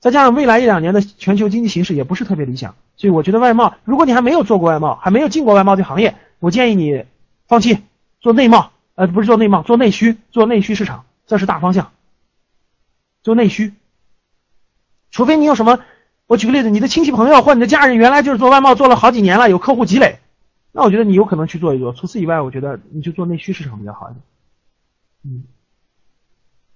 [0.00, 7.04] 再加上未来一两年的全球经济形势也不是特别理想，所以我觉得外贸，如果你还没有做过外贸，还没有进过外贸这行业，我建议你
[7.46, 7.78] 放弃
[8.20, 11.92] 做内贸，呃，不是做内贸，做内需，做内需市场，这是大方向。
[13.22, 13.72] 做内需，
[15.12, 15.78] 除非你有什么，
[16.26, 20.18] 我举个例子，你的亲戚朋友或你的家人原来就是做外贸做了好几年了，有客户积累，
[20.72, 21.92] 那我觉得你有可能去做一做。
[21.92, 24.22] 除此以外，我觉得你就做内需市场比较好一点。
[25.24, 25.44] 嗯。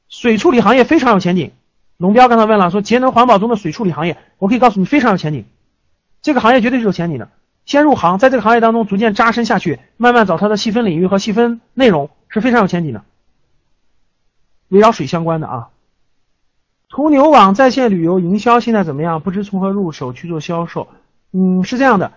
[0.09, 1.53] 水处理行业非常有前景，
[1.97, 5.45] 龙彪刚才问了，说节能环保中的水处理行业，我可以告诉你非常有前景，
[6.23, 7.29] 这个行业绝对是有前景的。
[7.67, 13.03] 先入行，在这个行业当中逐渐扎深下去，慢慢找它的细分领域和细分内容是非常有前景的。
[14.69, 15.69] 围绕水相关的啊。
[16.89, 19.21] 途牛网在线旅游营销现在怎么样？
[19.21, 20.89] 不知从何入手去做销售。
[21.33, 22.13] 嗯，是这样的，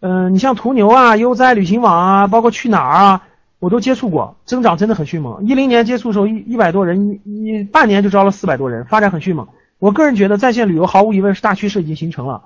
[0.00, 3.28] 嗯，你像途牛啊、悠哉旅行网啊，包括去哪儿啊，
[3.60, 5.46] 我都接触过，增长真的很迅猛。
[5.46, 9.46] 一零年接触的时候一一百多人，一半年就招了四百多人，发展很迅猛。
[9.78, 12.42] 我个人觉得在线旅游毫无疑问是大趋势，已经形成了。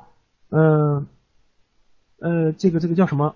[0.50, 1.06] 嗯，
[2.20, 3.34] 呃，这个这个叫什么？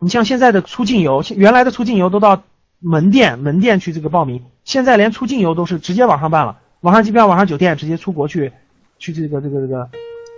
[0.00, 2.42] 你像现在的出境游，原来的出境游都到
[2.80, 6.58] 门店门店去这个报名，现在连出境游都是直接网上办了。
[6.80, 8.52] 网上机票、网上酒店，直接出国去，
[8.98, 9.88] 去这个这个这个，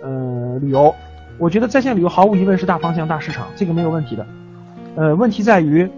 [0.03, 0.93] 呃，旅游。
[1.39, 4.25] 我觉得在线旅游毫无疑问是大方向、大市场，这个没有问题的。
[4.95, 5.89] 呃，问题在于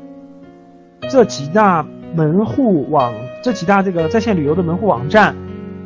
[1.10, 1.84] 这几大
[2.16, 5.36] 门户网，这几大这个在线旅游的门户网站，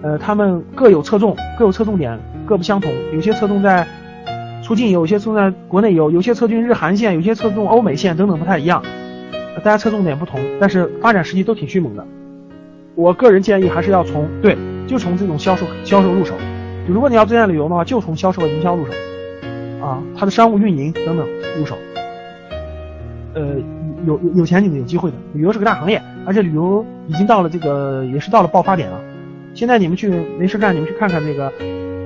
[0.01, 2.91] 呃，他们各有侧重，各有侧重点，各不相同。
[3.13, 3.87] 有些侧重在
[4.61, 8.83] 出境游，有些侧重在国内游，有些侧重日韩线，有些侧重欧美线等等，不太一样。
[9.63, 12.05] 大家侧重点不同，但是发展时机都挺迅猛的。
[12.95, 14.57] 我个人建议还是要从对，
[14.87, 16.35] 就从这种销售销售入手。
[16.85, 18.91] 如果你要在线旅游的话，就从销售和营销入手，
[19.81, 21.25] 啊，它的商务运营等等
[21.57, 21.77] 入手。
[23.35, 23.55] 呃，
[24.05, 25.17] 有有有前景的，有机会的。
[25.33, 28.99] 旅游是个大行业，而且旅游已经到了这个也是到了爆发点了。
[29.53, 31.51] 现在你们去没事干，你们去看看这个，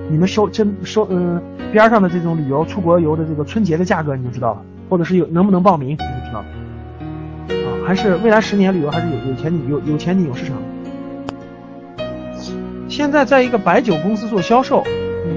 [0.10, 1.42] 你们收真收呃
[1.72, 6.46] 边上的这种旅游出国游的这个春节的价格，你就知道了，或者是有能不能报名，你就知道了。
[7.50, 10.56] 啊，还是未来十年旅游还是有有前景，有有前景，有市场。
[12.90, 14.84] 现在在一个白酒公司做销售，
[15.26, 15.32] 嗯，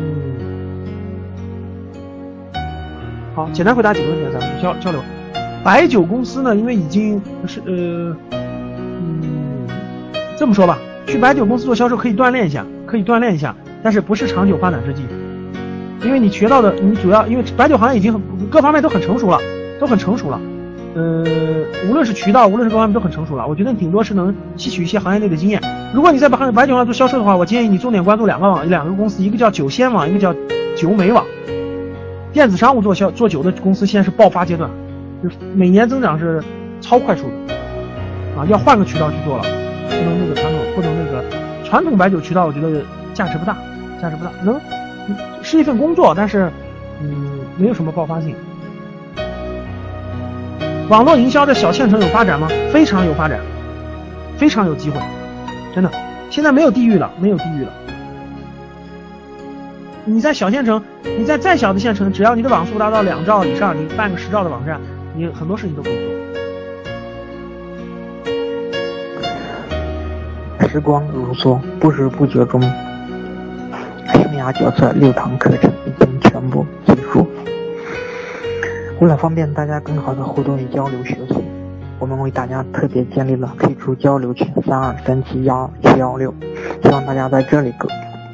[3.35, 5.01] 好，简单回答几个问题，咱们交交流。
[5.63, 9.69] 白酒公司呢，因为已经是呃，嗯，
[10.39, 15.03] 这么说吧，去白酒公司做销售可以锻炼一下，可以锻炼一下，但是不是长久发展之计，
[16.03, 19.39] 因为你学到的，你主要因为白酒行业已经很各方面都很成熟了，
[19.79, 20.41] 都很成熟了。
[20.95, 21.25] 呃，
[21.89, 23.47] 无论是渠道，无论是各方面都很成熟了。
[23.47, 25.61] 我觉得顶多是能吸取一些行业内的经验。
[25.95, 30.35] 如果你在白白酒上做销售的话，我建议你重点关注两个网，两个公司，一个叫酒仙网，一个叫
[30.75, 31.25] 酒美网。
[32.33, 34.69] 电子商务做销做酒的公司现在是爆发阶段，
[35.23, 36.43] 就每年增长是
[36.81, 37.55] 超快速的。
[38.37, 41.25] 啊，要换个渠道去做了，不能那个传统，不能那个
[41.65, 42.81] 传统白酒渠道，我觉得
[43.13, 43.57] 价值不大，
[44.01, 44.59] 价值不大，能
[45.43, 46.51] 是一份工作，但是
[47.03, 48.35] 嗯，没有什么爆发性。
[50.89, 52.49] 网络营销在小县城有发展吗？
[52.73, 53.41] 非常有发展，
[54.39, 55.01] 非常有机会，
[55.75, 55.91] 真的。
[56.31, 57.73] 现在没有地域了，没有地域了。
[60.05, 60.81] 你在小县城，
[61.19, 64.81] 你在再小的县城，只要你的网速达到两兆以上，你办个十兆的网站，
[65.21, 65.99] 你很多事情都可以
[70.63, 70.67] 做。
[70.67, 77.27] 时光如梭，不知不觉中，生涯角色六堂课程已经全部结束。
[78.99, 81.45] 为了方便大家更好的互动与交流学习，
[81.99, 86.35] 我们为大家特别建立了 K 出交流群三二三七幺七幺六，
[86.83, 87.75] 希望大家在这里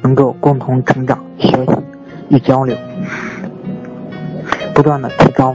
[0.01, 1.71] 能够共同成长、学习
[2.29, 2.77] 与交流，
[4.73, 5.53] 不断的提高，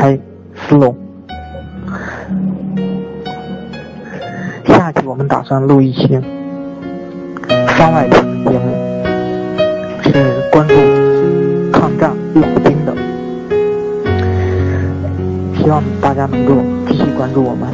[0.00, 0.18] 开
[0.54, 0.96] 思路。
[4.64, 6.18] 下期我们打算录一期
[7.76, 8.64] 番外篇节目，
[10.02, 10.74] 是关注
[11.70, 12.96] 抗战老兵的。
[15.58, 16.54] 希望大家能够
[16.88, 17.70] 继续关注我们。